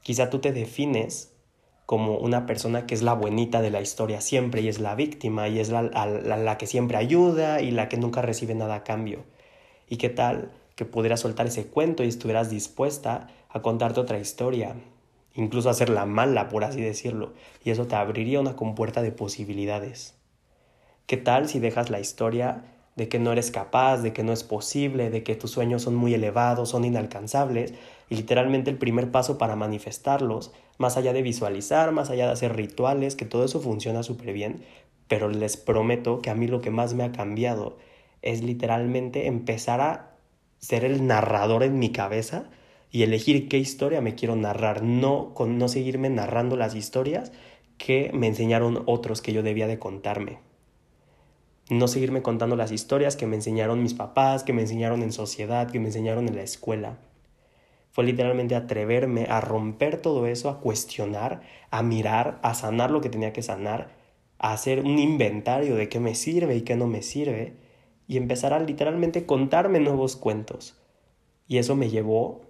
Quizá 0.01 0.29
tú 0.29 0.39
te 0.39 0.51
defines 0.51 1.30
como 1.91 2.19
una 2.19 2.45
persona 2.45 2.85
que 2.85 2.95
es 2.95 3.01
la 3.01 3.11
buenita 3.11 3.61
de 3.61 3.69
la 3.69 3.81
historia 3.81 4.21
siempre 4.21 4.61
y 4.61 4.69
es 4.69 4.79
la 4.79 4.95
víctima 4.95 5.49
y 5.49 5.59
es 5.59 5.71
la, 5.71 5.81
la, 5.83 6.57
que 6.57 6.65
siempre 6.65 6.95
ayuda 6.95 7.61
y 7.61 7.71
la 7.71 7.89
que 7.89 7.97
nunca 7.97 8.21
recibe 8.21 8.55
nada 8.55 8.75
a 8.75 8.83
cambio. 8.85 9.25
¿Y 9.89 9.97
qué 9.97 10.07
tal 10.07 10.53
que 10.77 10.85
pudieras 10.85 11.19
soltar 11.19 11.47
ese 11.47 11.67
cuento 11.67 12.05
y 12.05 12.07
estuvieras 12.07 12.49
dispuesta 12.49 13.27
a 13.49 13.61
contarte 13.61 13.99
otra 13.99 14.19
historia? 14.19 14.77
Incluso 15.35 15.69
hacerla 15.69 16.05
mala, 16.05 16.47
por 16.47 16.63
así 16.63 16.79
decirlo. 16.79 17.33
Y 17.65 17.71
eso 17.71 17.87
te 17.87 17.95
abriría 17.95 18.39
una 18.39 18.55
compuerta 18.55 19.01
de 19.01 19.11
posibilidades. 19.11 20.15
¿Qué 21.07 21.17
tal 21.17 21.49
si 21.49 21.59
dejas 21.59 21.89
la 21.89 21.99
historia 21.99 22.63
de 23.01 23.09
que 23.09 23.17
no 23.17 23.31
eres 23.31 23.49
capaz, 23.49 24.03
de 24.03 24.13
que 24.13 24.21
no 24.21 24.31
es 24.31 24.43
posible, 24.43 25.09
de 25.09 25.23
que 25.23 25.33
tus 25.33 25.49
sueños 25.49 25.81
son 25.81 25.95
muy 25.95 26.13
elevados, 26.13 26.69
son 26.69 26.85
inalcanzables, 26.85 27.73
y 28.11 28.15
literalmente 28.15 28.69
el 28.69 28.77
primer 28.77 29.09
paso 29.09 29.39
para 29.39 29.55
manifestarlos, 29.55 30.51
más 30.77 30.97
allá 30.97 31.11
de 31.11 31.23
visualizar, 31.23 31.91
más 31.93 32.11
allá 32.11 32.27
de 32.27 32.33
hacer 32.33 32.55
rituales, 32.55 33.15
que 33.15 33.25
todo 33.25 33.43
eso 33.43 33.59
funciona 33.59 34.03
súper 34.03 34.33
bien, 34.33 34.63
pero 35.07 35.29
les 35.29 35.57
prometo 35.57 36.21
que 36.21 36.29
a 36.29 36.35
mí 36.35 36.45
lo 36.45 36.61
que 36.61 36.69
más 36.69 36.93
me 36.93 37.03
ha 37.03 37.11
cambiado 37.11 37.79
es 38.21 38.43
literalmente 38.43 39.25
empezar 39.25 39.81
a 39.81 40.11
ser 40.59 40.85
el 40.85 41.07
narrador 41.07 41.63
en 41.63 41.79
mi 41.79 41.89
cabeza 41.89 42.51
y 42.91 43.01
elegir 43.01 43.49
qué 43.49 43.57
historia 43.57 43.99
me 43.99 44.13
quiero 44.13 44.35
narrar, 44.35 44.83
no, 44.83 45.33
con, 45.33 45.57
no 45.57 45.69
seguirme 45.69 46.11
narrando 46.11 46.55
las 46.55 46.75
historias 46.75 47.31
que 47.79 48.11
me 48.13 48.27
enseñaron 48.27 48.83
otros 48.85 49.23
que 49.23 49.33
yo 49.33 49.41
debía 49.41 49.65
de 49.65 49.79
contarme. 49.79 50.50
No 51.71 51.87
seguirme 51.87 52.21
contando 52.21 52.57
las 52.57 52.73
historias 52.73 53.15
que 53.15 53.27
me 53.27 53.37
enseñaron 53.37 53.81
mis 53.81 53.93
papás, 53.93 54.43
que 54.43 54.51
me 54.51 54.63
enseñaron 54.63 55.03
en 55.03 55.13
sociedad, 55.13 55.71
que 55.71 55.79
me 55.79 55.85
enseñaron 55.85 56.27
en 56.27 56.35
la 56.35 56.41
escuela. 56.41 56.97
Fue 57.91 58.03
literalmente 58.03 58.55
atreverme 58.55 59.27
a 59.29 59.39
romper 59.39 60.01
todo 60.01 60.27
eso, 60.27 60.49
a 60.49 60.59
cuestionar, 60.59 61.43
a 61.69 61.81
mirar, 61.81 62.41
a 62.43 62.55
sanar 62.55 62.91
lo 62.91 62.99
que 62.99 63.07
tenía 63.07 63.31
que 63.31 63.41
sanar, 63.41 63.95
a 64.37 64.51
hacer 64.51 64.81
un 64.81 64.99
inventario 64.99 65.77
de 65.77 65.87
qué 65.87 66.01
me 66.01 66.13
sirve 66.13 66.57
y 66.57 66.63
qué 66.63 66.75
no 66.75 66.87
me 66.87 67.01
sirve, 67.01 67.53
y 68.05 68.17
empezar 68.17 68.51
a 68.51 68.59
literalmente 68.59 69.25
contarme 69.25 69.79
nuevos 69.79 70.17
cuentos. 70.17 70.77
Y 71.47 71.57
eso 71.57 71.77
me 71.77 71.89
llevó 71.89 72.41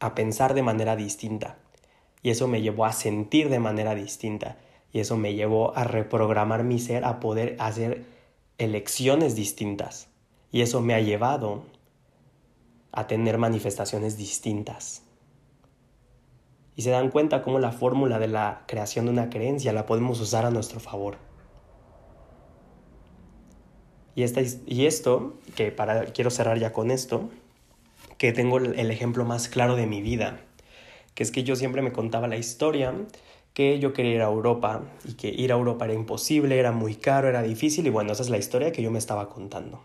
a 0.00 0.16
pensar 0.16 0.54
de 0.54 0.64
manera 0.64 0.96
distinta. 0.96 1.58
Y 2.24 2.30
eso 2.30 2.48
me 2.48 2.60
llevó 2.60 2.86
a 2.86 2.92
sentir 2.92 3.50
de 3.50 3.60
manera 3.60 3.94
distinta. 3.94 4.56
Y 4.92 5.00
eso 5.00 5.16
me 5.16 5.34
llevó 5.34 5.76
a 5.76 5.84
reprogramar 5.84 6.64
mi 6.64 6.78
ser, 6.78 7.04
a 7.04 7.20
poder 7.20 7.56
hacer 7.58 8.04
elecciones 8.58 9.36
distintas. 9.36 10.08
Y 10.50 10.62
eso 10.62 10.80
me 10.80 10.94
ha 10.94 11.00
llevado 11.00 11.64
a 12.92 13.06
tener 13.06 13.38
manifestaciones 13.38 14.16
distintas. 14.16 15.02
Y 16.74 16.82
se 16.82 16.90
dan 16.90 17.10
cuenta 17.10 17.42
cómo 17.42 17.58
la 17.58 17.72
fórmula 17.72 18.18
de 18.18 18.28
la 18.28 18.64
creación 18.66 19.04
de 19.04 19.12
una 19.12 19.30
creencia 19.30 19.72
la 19.72 19.86
podemos 19.86 20.20
usar 20.20 20.44
a 20.44 20.50
nuestro 20.50 20.80
favor. 20.80 21.18
Y, 24.14 24.24
esta, 24.24 24.40
y 24.66 24.86
esto, 24.86 25.38
que 25.54 25.70
para, 25.70 26.06
quiero 26.06 26.30
cerrar 26.30 26.58
ya 26.58 26.72
con 26.72 26.90
esto, 26.90 27.30
que 28.18 28.32
tengo 28.32 28.58
el 28.58 28.90
ejemplo 28.90 29.24
más 29.24 29.48
claro 29.48 29.76
de 29.76 29.86
mi 29.86 30.02
vida, 30.02 30.40
que 31.14 31.22
es 31.22 31.30
que 31.30 31.44
yo 31.44 31.56
siempre 31.56 31.80
me 31.80 31.92
contaba 31.92 32.28
la 32.28 32.36
historia 32.36 32.94
que 33.54 33.78
yo 33.78 33.92
quería 33.92 34.14
ir 34.14 34.22
a 34.22 34.26
Europa 34.26 34.82
y 35.04 35.14
que 35.14 35.28
ir 35.28 35.52
a 35.52 35.56
Europa 35.56 35.84
era 35.84 35.94
imposible, 35.94 36.58
era 36.58 36.72
muy 36.72 36.94
caro, 36.94 37.28
era 37.28 37.42
difícil 37.42 37.86
y 37.86 37.90
bueno, 37.90 38.12
esa 38.12 38.22
es 38.22 38.30
la 38.30 38.38
historia 38.38 38.72
que 38.72 38.82
yo 38.82 38.90
me 38.90 38.98
estaba 38.98 39.28
contando. 39.28 39.82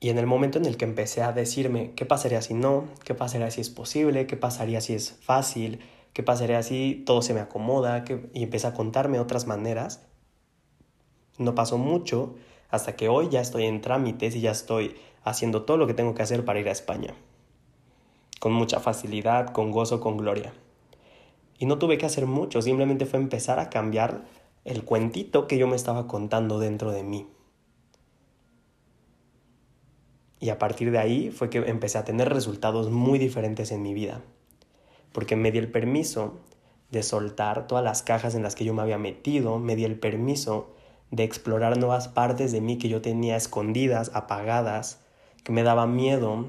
Y 0.00 0.10
en 0.10 0.18
el 0.18 0.26
momento 0.26 0.58
en 0.58 0.66
el 0.66 0.76
que 0.76 0.84
empecé 0.84 1.22
a 1.22 1.32
decirme 1.32 1.92
qué 1.96 2.06
pasaría 2.06 2.40
si 2.40 2.54
no, 2.54 2.84
qué 3.04 3.14
pasaría 3.14 3.50
si 3.50 3.60
es 3.60 3.70
posible, 3.70 4.26
qué 4.26 4.36
pasaría 4.36 4.80
si 4.80 4.94
es 4.94 5.12
fácil, 5.20 5.80
qué 6.12 6.22
pasaría 6.22 6.62
si 6.62 7.02
todo 7.04 7.20
se 7.20 7.34
me 7.34 7.40
acomoda, 7.40 8.04
y 8.32 8.44
empecé 8.44 8.68
a 8.68 8.74
contarme 8.74 9.18
otras 9.18 9.46
maneras, 9.46 10.06
no 11.36 11.54
pasó 11.54 11.78
mucho 11.78 12.36
hasta 12.70 12.94
que 12.96 13.08
hoy 13.08 13.28
ya 13.28 13.40
estoy 13.40 13.64
en 13.64 13.80
trámites 13.80 14.36
y 14.36 14.40
ya 14.40 14.50
estoy 14.52 14.96
haciendo 15.24 15.62
todo 15.62 15.76
lo 15.76 15.86
que 15.86 15.94
tengo 15.94 16.14
que 16.14 16.22
hacer 16.22 16.44
para 16.44 16.60
ir 16.60 16.68
a 16.68 16.72
España. 16.72 17.14
Con 18.38 18.52
mucha 18.52 18.78
facilidad, 18.78 19.52
con 19.52 19.72
gozo, 19.72 20.00
con 20.00 20.16
gloria. 20.16 20.52
Y 21.58 21.66
no 21.66 21.78
tuve 21.78 21.98
que 21.98 22.06
hacer 22.06 22.26
mucho, 22.26 22.62
simplemente 22.62 23.04
fue 23.04 23.18
empezar 23.18 23.58
a 23.58 23.68
cambiar 23.68 24.24
el 24.64 24.84
cuentito 24.84 25.46
que 25.46 25.58
yo 25.58 25.66
me 25.66 25.76
estaba 25.76 26.06
contando 26.06 26.58
dentro 26.58 26.92
de 26.92 27.02
mí. 27.02 27.26
Y 30.40 30.50
a 30.50 30.58
partir 30.58 30.90
de 30.90 30.98
ahí 30.98 31.30
fue 31.30 31.50
que 31.50 31.58
empecé 31.58 31.98
a 31.98 32.04
tener 32.04 32.28
resultados 32.28 32.90
muy 32.90 33.18
diferentes 33.18 33.72
en 33.72 33.82
mi 33.82 33.92
vida. 33.92 34.22
Porque 35.12 35.36
me 35.36 35.50
di 35.50 35.58
el 35.58 35.70
permiso 35.70 36.38
de 36.90 37.02
soltar 37.02 37.66
todas 37.66 37.84
las 37.84 38.02
cajas 38.02 38.34
en 38.34 38.42
las 38.42 38.54
que 38.54 38.64
yo 38.64 38.72
me 38.72 38.82
había 38.82 38.98
metido, 38.98 39.58
me 39.58 39.74
di 39.74 39.84
el 39.84 39.98
permiso 39.98 40.74
de 41.10 41.24
explorar 41.24 41.76
nuevas 41.78 42.08
partes 42.08 42.52
de 42.52 42.60
mí 42.60 42.78
que 42.78 42.88
yo 42.88 43.00
tenía 43.00 43.36
escondidas, 43.36 44.10
apagadas, 44.14 45.00
que 45.42 45.52
me 45.52 45.62
daba 45.62 45.86
miedo. 45.86 46.46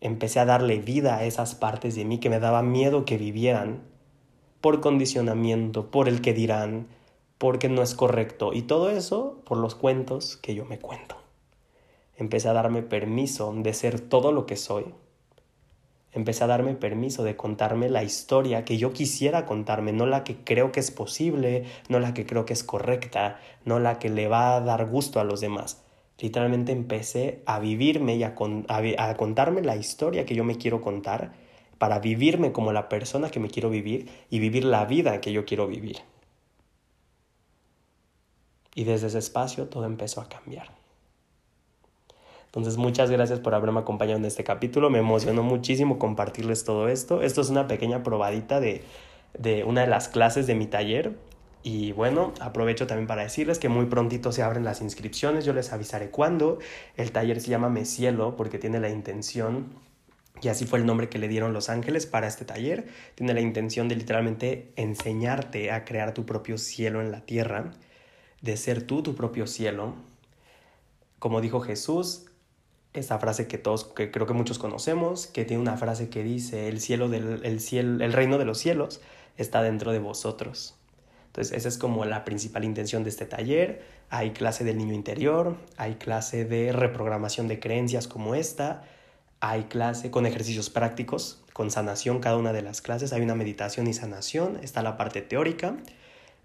Empecé 0.00 0.40
a 0.40 0.44
darle 0.44 0.78
vida 0.78 1.16
a 1.16 1.24
esas 1.24 1.54
partes 1.54 1.94
de 1.94 2.04
mí 2.04 2.18
que 2.18 2.30
me 2.30 2.40
daba 2.40 2.62
miedo 2.62 3.04
que 3.04 3.18
vivieran 3.18 3.82
por 4.60 4.80
condicionamiento, 4.80 5.90
por 5.90 6.08
el 6.08 6.20
que 6.20 6.32
dirán, 6.32 6.88
porque 7.38 7.68
no 7.68 7.82
es 7.82 7.94
correcto. 7.94 8.52
Y 8.52 8.62
todo 8.62 8.90
eso 8.90 9.40
por 9.44 9.58
los 9.58 9.74
cuentos 9.74 10.36
que 10.36 10.54
yo 10.54 10.64
me 10.64 10.78
cuento 10.78 11.20
empecé 12.20 12.50
a 12.50 12.52
darme 12.52 12.82
permiso 12.82 13.52
de 13.56 13.72
ser 13.72 13.98
todo 13.98 14.30
lo 14.30 14.44
que 14.44 14.56
soy. 14.56 14.84
Empecé 16.12 16.44
a 16.44 16.48
darme 16.48 16.74
permiso 16.74 17.22
de 17.22 17.36
contarme 17.36 17.88
la 17.88 18.02
historia 18.02 18.64
que 18.64 18.76
yo 18.76 18.92
quisiera 18.92 19.46
contarme, 19.46 19.92
no 19.92 20.06
la 20.06 20.22
que 20.22 20.36
creo 20.36 20.70
que 20.70 20.80
es 20.80 20.90
posible, 20.90 21.64
no 21.88 21.98
la 21.98 22.12
que 22.12 22.26
creo 22.26 22.44
que 22.44 22.52
es 22.52 22.62
correcta, 22.62 23.40
no 23.64 23.78
la 23.78 23.98
que 23.98 24.10
le 24.10 24.28
va 24.28 24.56
a 24.56 24.60
dar 24.60 24.86
gusto 24.86 25.18
a 25.18 25.24
los 25.24 25.40
demás. 25.40 25.82
Literalmente 26.20 26.72
empecé 26.72 27.42
a 27.46 27.58
vivirme 27.58 28.16
y 28.16 28.24
a, 28.24 28.34
a 28.98 29.16
contarme 29.16 29.62
la 29.62 29.76
historia 29.76 30.26
que 30.26 30.34
yo 30.34 30.44
me 30.44 30.56
quiero 30.56 30.80
contar 30.80 31.32
para 31.78 31.98
vivirme 31.98 32.52
como 32.52 32.72
la 32.72 32.88
persona 32.88 33.30
que 33.30 33.40
me 33.40 33.48
quiero 33.48 33.70
vivir 33.70 34.10
y 34.28 34.38
vivir 34.38 34.64
la 34.64 34.84
vida 34.84 35.20
que 35.20 35.32
yo 35.32 35.46
quiero 35.46 35.66
vivir. 35.66 35.98
Y 38.74 38.84
desde 38.84 39.06
ese 39.06 39.18
espacio 39.18 39.68
todo 39.68 39.86
empezó 39.86 40.20
a 40.20 40.28
cambiar. 40.28 40.80
Entonces, 42.50 42.76
muchas 42.76 43.10
gracias 43.10 43.38
por 43.38 43.54
haberme 43.54 43.80
acompañado 43.80 44.18
en 44.18 44.24
este 44.24 44.42
capítulo. 44.42 44.90
Me 44.90 44.98
emocionó 44.98 45.44
muchísimo 45.44 45.98
compartirles 46.00 46.64
todo 46.64 46.88
esto. 46.88 47.22
Esto 47.22 47.40
es 47.42 47.48
una 47.48 47.68
pequeña 47.68 48.02
probadita 48.02 48.58
de, 48.58 48.82
de 49.38 49.62
una 49.62 49.82
de 49.82 49.86
las 49.86 50.08
clases 50.08 50.48
de 50.48 50.56
mi 50.56 50.66
taller. 50.66 51.16
Y 51.62 51.92
bueno, 51.92 52.32
aprovecho 52.40 52.86
también 52.86 53.06
para 53.06 53.22
decirles 53.22 53.58
que 53.58 53.68
muy 53.68 53.86
prontito 53.86 54.32
se 54.32 54.42
abren 54.42 54.64
las 54.64 54.80
inscripciones. 54.80 55.44
Yo 55.44 55.52
les 55.52 55.72
avisaré 55.72 56.10
cuándo. 56.10 56.58
El 56.96 57.12
taller 57.12 57.40
se 57.40 57.50
llama 57.50 57.68
Me 57.68 57.84
Cielo 57.84 58.36
porque 58.36 58.58
tiene 58.58 58.80
la 58.80 58.88
intención 58.88 59.66
y 60.42 60.48
así 60.48 60.64
fue 60.64 60.78
el 60.78 60.86
nombre 60.86 61.08
que 61.08 61.18
le 61.18 61.28
dieron 61.28 61.52
los 61.52 61.68
ángeles 61.68 62.06
para 62.06 62.26
este 62.26 62.44
taller. 62.44 62.88
Tiene 63.14 63.34
la 63.34 63.40
intención 63.40 63.88
de 63.88 63.96
literalmente 63.96 64.72
enseñarte 64.76 65.70
a 65.70 65.84
crear 65.84 66.14
tu 66.14 66.24
propio 66.24 66.56
cielo 66.56 67.00
en 67.02 67.12
la 67.12 67.20
tierra, 67.26 67.72
de 68.40 68.56
ser 68.56 68.82
tú 68.82 69.02
tu 69.02 69.14
propio 69.14 69.46
cielo. 69.46 69.94
Como 71.18 71.42
dijo 71.42 71.60
Jesús, 71.60 72.26
esa 72.94 73.18
frase 73.18 73.46
que 73.48 73.58
todos, 73.58 73.84
que 73.84 74.10
creo 74.10 74.26
que 74.26 74.32
muchos 74.32 74.58
conocemos, 74.58 75.26
que 75.26 75.44
tiene 75.44 75.62
una 75.62 75.76
frase 75.76 76.08
que 76.08 76.24
dice, 76.24 76.68
el 76.68 76.80
cielo 76.80 77.08
del 77.10 77.44
el 77.44 77.60
cielo, 77.60 78.02
el 78.02 78.12
reino 78.12 78.38
de 78.38 78.46
los 78.46 78.58
cielos 78.58 79.02
está 79.36 79.62
dentro 79.62 79.92
de 79.92 79.98
vosotros. 79.98 80.79
Entonces, 81.30 81.56
esa 81.56 81.68
es 81.68 81.78
como 81.78 82.04
la 82.04 82.24
principal 82.24 82.64
intención 82.64 83.04
de 83.04 83.10
este 83.10 83.24
taller. 83.24 83.82
Hay 84.08 84.32
clase 84.32 84.64
del 84.64 84.78
niño 84.78 84.94
interior, 84.94 85.56
hay 85.76 85.94
clase 85.94 86.44
de 86.44 86.72
reprogramación 86.72 87.46
de 87.46 87.60
creencias 87.60 88.08
como 88.08 88.34
esta, 88.34 88.82
hay 89.38 89.64
clase 89.64 90.10
con 90.10 90.26
ejercicios 90.26 90.70
prácticos, 90.70 91.44
con 91.52 91.70
sanación 91.70 92.18
cada 92.18 92.36
una 92.36 92.52
de 92.52 92.62
las 92.62 92.82
clases, 92.82 93.12
hay 93.12 93.22
una 93.22 93.36
meditación 93.36 93.86
y 93.86 93.94
sanación, 93.94 94.58
está 94.60 94.82
la 94.82 94.96
parte 94.96 95.22
teórica, 95.22 95.76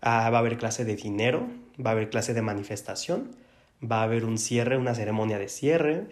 ah, 0.01 0.29
va 0.29 0.37
a 0.37 0.41
haber 0.41 0.59
clase 0.59 0.85
de 0.85 0.95
dinero, 0.95 1.47
va 1.83 1.89
a 1.89 1.93
haber 1.93 2.11
clase 2.11 2.35
de 2.35 2.43
manifestación, 2.43 3.35
va 3.83 4.01
a 4.01 4.03
haber 4.03 4.23
un 4.23 4.37
cierre, 4.37 4.77
una 4.77 4.93
ceremonia 4.93 5.39
de 5.39 5.49
cierre, 5.49 6.05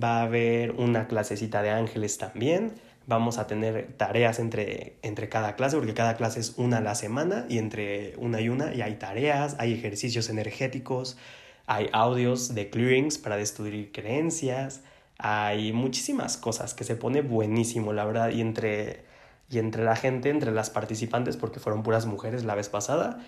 va 0.00 0.20
a 0.20 0.22
haber 0.22 0.70
una 0.70 1.08
clasecita 1.08 1.62
de 1.62 1.70
ángeles 1.70 2.16
también, 2.16 2.74
vamos 3.10 3.38
a 3.38 3.48
tener 3.48 3.92
tareas 3.96 4.38
entre, 4.38 4.96
entre 5.02 5.28
cada 5.28 5.56
clase, 5.56 5.76
porque 5.76 5.94
cada 5.94 6.16
clase 6.16 6.38
es 6.38 6.54
una 6.56 6.78
a 6.78 6.80
la 6.80 6.94
semana 6.94 7.44
y 7.48 7.58
entre 7.58 8.14
una 8.18 8.40
y 8.40 8.48
una 8.48 8.72
y 8.72 8.82
hay 8.82 8.94
tareas, 8.94 9.56
hay 9.58 9.74
ejercicios 9.74 10.28
energéticos, 10.30 11.18
hay 11.66 11.90
audios 11.92 12.54
de 12.54 12.70
clearings 12.70 13.18
para 13.18 13.36
destruir 13.36 13.90
creencias, 13.90 14.82
hay 15.18 15.72
muchísimas 15.72 16.36
cosas 16.36 16.72
que 16.72 16.84
se 16.84 16.94
pone 16.94 17.20
buenísimo, 17.20 17.92
la 17.92 18.04
verdad, 18.04 18.30
y 18.30 18.40
entre, 18.40 19.02
y 19.50 19.58
entre 19.58 19.82
la 19.82 19.96
gente, 19.96 20.30
entre 20.30 20.52
las 20.52 20.70
participantes, 20.70 21.36
porque 21.36 21.58
fueron 21.58 21.82
puras 21.82 22.06
mujeres 22.06 22.44
la 22.44 22.54
vez 22.54 22.68
pasada, 22.68 23.18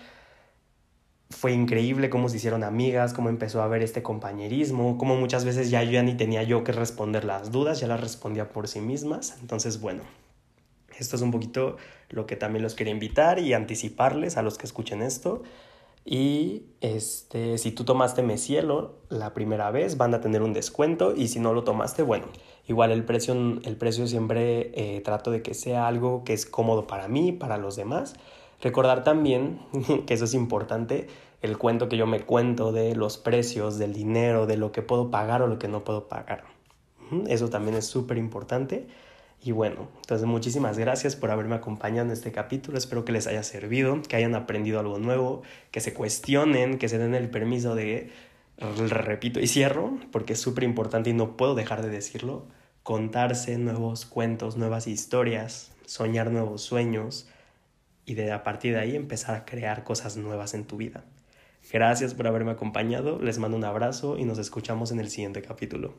fue 1.33 1.53
increíble 1.53 2.09
cómo 2.09 2.29
se 2.29 2.37
hicieron 2.37 2.63
amigas, 2.63 3.13
cómo 3.13 3.29
empezó 3.29 3.61
a 3.61 3.65
haber 3.65 3.81
este 3.81 4.01
compañerismo, 4.01 4.97
cómo 4.97 5.15
muchas 5.15 5.45
veces 5.45 5.69
ya 5.69 5.83
yo 5.83 6.01
ni 6.03 6.15
tenía 6.15 6.43
yo 6.43 6.63
que 6.63 6.71
responder 6.71 7.25
las 7.25 7.51
dudas, 7.51 7.79
ya 7.79 7.87
las 7.87 7.99
respondía 7.99 8.49
por 8.49 8.67
sí 8.67 8.79
mismas. 8.79 9.37
Entonces, 9.41 9.81
bueno, 9.81 10.03
esto 10.97 11.15
es 11.15 11.21
un 11.21 11.31
poquito 11.31 11.77
lo 12.09 12.25
que 12.25 12.35
también 12.35 12.63
los 12.63 12.75
quería 12.75 12.93
invitar 12.93 13.39
y 13.39 13.53
anticiparles 13.53 14.37
a 14.37 14.41
los 14.41 14.57
que 14.57 14.65
escuchen 14.65 15.01
esto. 15.01 15.43
Y 16.05 16.63
este, 16.81 17.57
si 17.57 17.71
tú 17.71 17.85
tomaste 17.85 18.23
Mesielo 18.23 18.95
la 19.09 19.33
primera 19.33 19.71
vez, 19.71 19.97
van 19.97 20.13
a 20.13 20.21
tener 20.21 20.41
un 20.41 20.53
descuento. 20.53 21.15
Y 21.15 21.29
si 21.29 21.39
no 21.39 21.53
lo 21.53 21.63
tomaste, 21.63 22.03
bueno, 22.03 22.27
igual 22.67 22.91
el 22.91 23.05
precio, 23.05 23.33
el 23.33 23.77
precio 23.77 24.05
siempre 24.07 24.71
eh, 24.73 25.01
trato 25.01 25.31
de 25.31 25.41
que 25.41 25.53
sea 25.53 25.87
algo 25.87 26.23
que 26.23 26.33
es 26.33 26.45
cómodo 26.45 26.87
para 26.87 27.07
mí, 27.07 27.31
para 27.31 27.57
los 27.57 27.75
demás. 27.75 28.15
Recordar 28.63 29.03
también, 29.03 29.59
que 30.07 30.13
eso 30.13 30.23
es 30.23 30.33
importante, 30.33 31.07
el 31.41 31.57
cuento 31.57 31.89
que 31.89 31.97
yo 31.97 32.07
me 32.07 32.21
cuento 32.21 32.71
de 32.71 32.95
los 32.95 33.17
precios, 33.17 33.77
del 33.77 33.93
dinero, 33.93 34.47
de 34.47 34.55
lo 34.55 34.71
que 34.71 34.81
puedo 34.81 35.11
pagar 35.11 35.41
o 35.41 35.47
lo 35.47 35.59
que 35.59 35.67
no 35.67 35.83
puedo 35.83 36.07
pagar. 36.07 36.45
Eso 37.27 37.49
también 37.49 37.75
es 37.75 37.85
súper 37.85 38.17
importante. 38.17 38.87
Y 39.43 39.51
bueno, 39.51 39.89
entonces 39.97 40.25
muchísimas 40.25 40.77
gracias 40.77 41.17
por 41.17 41.29
haberme 41.29 41.55
acompañado 41.55 42.05
en 42.05 42.13
este 42.13 42.31
capítulo. 42.31 42.77
Espero 42.77 43.03
que 43.03 43.11
les 43.11 43.27
haya 43.27 43.43
servido, 43.43 44.01
que 44.01 44.15
hayan 44.15 44.33
aprendido 44.35 44.79
algo 44.79 44.97
nuevo, 44.97 45.41
que 45.69 45.81
se 45.81 45.93
cuestionen, 45.93 46.77
que 46.77 46.87
se 46.87 46.97
den 46.97 47.13
el 47.13 47.29
permiso 47.29 47.75
de, 47.75 48.11
repito 48.57 49.41
y 49.41 49.47
cierro, 49.47 49.97
porque 50.13 50.33
es 50.33 50.39
súper 50.39 50.63
importante 50.63 51.09
y 51.09 51.13
no 51.13 51.35
puedo 51.35 51.55
dejar 51.55 51.81
de 51.81 51.89
decirlo, 51.89 52.45
contarse 52.83 53.57
nuevos 53.57 54.05
cuentos, 54.05 54.55
nuevas 54.55 54.87
historias, 54.87 55.73
soñar 55.85 56.31
nuevos 56.31 56.61
sueños, 56.61 57.27
y 58.05 58.15
de 58.15 58.31
a 58.31 58.43
partir 58.43 58.73
de 58.73 58.79
ahí 58.79 58.95
empezar 58.95 59.35
a 59.35 59.45
crear 59.45 59.83
cosas 59.83 60.17
nuevas 60.17 60.53
en 60.53 60.65
tu 60.65 60.77
vida. 60.77 61.05
Gracias 61.71 62.13
por 62.13 62.27
haberme 62.27 62.51
acompañado, 62.51 63.19
les 63.19 63.39
mando 63.39 63.55
un 63.57 63.63
abrazo 63.63 64.17
y 64.17 64.25
nos 64.25 64.37
escuchamos 64.37 64.91
en 64.91 64.99
el 64.99 65.09
siguiente 65.09 65.41
capítulo. 65.41 65.95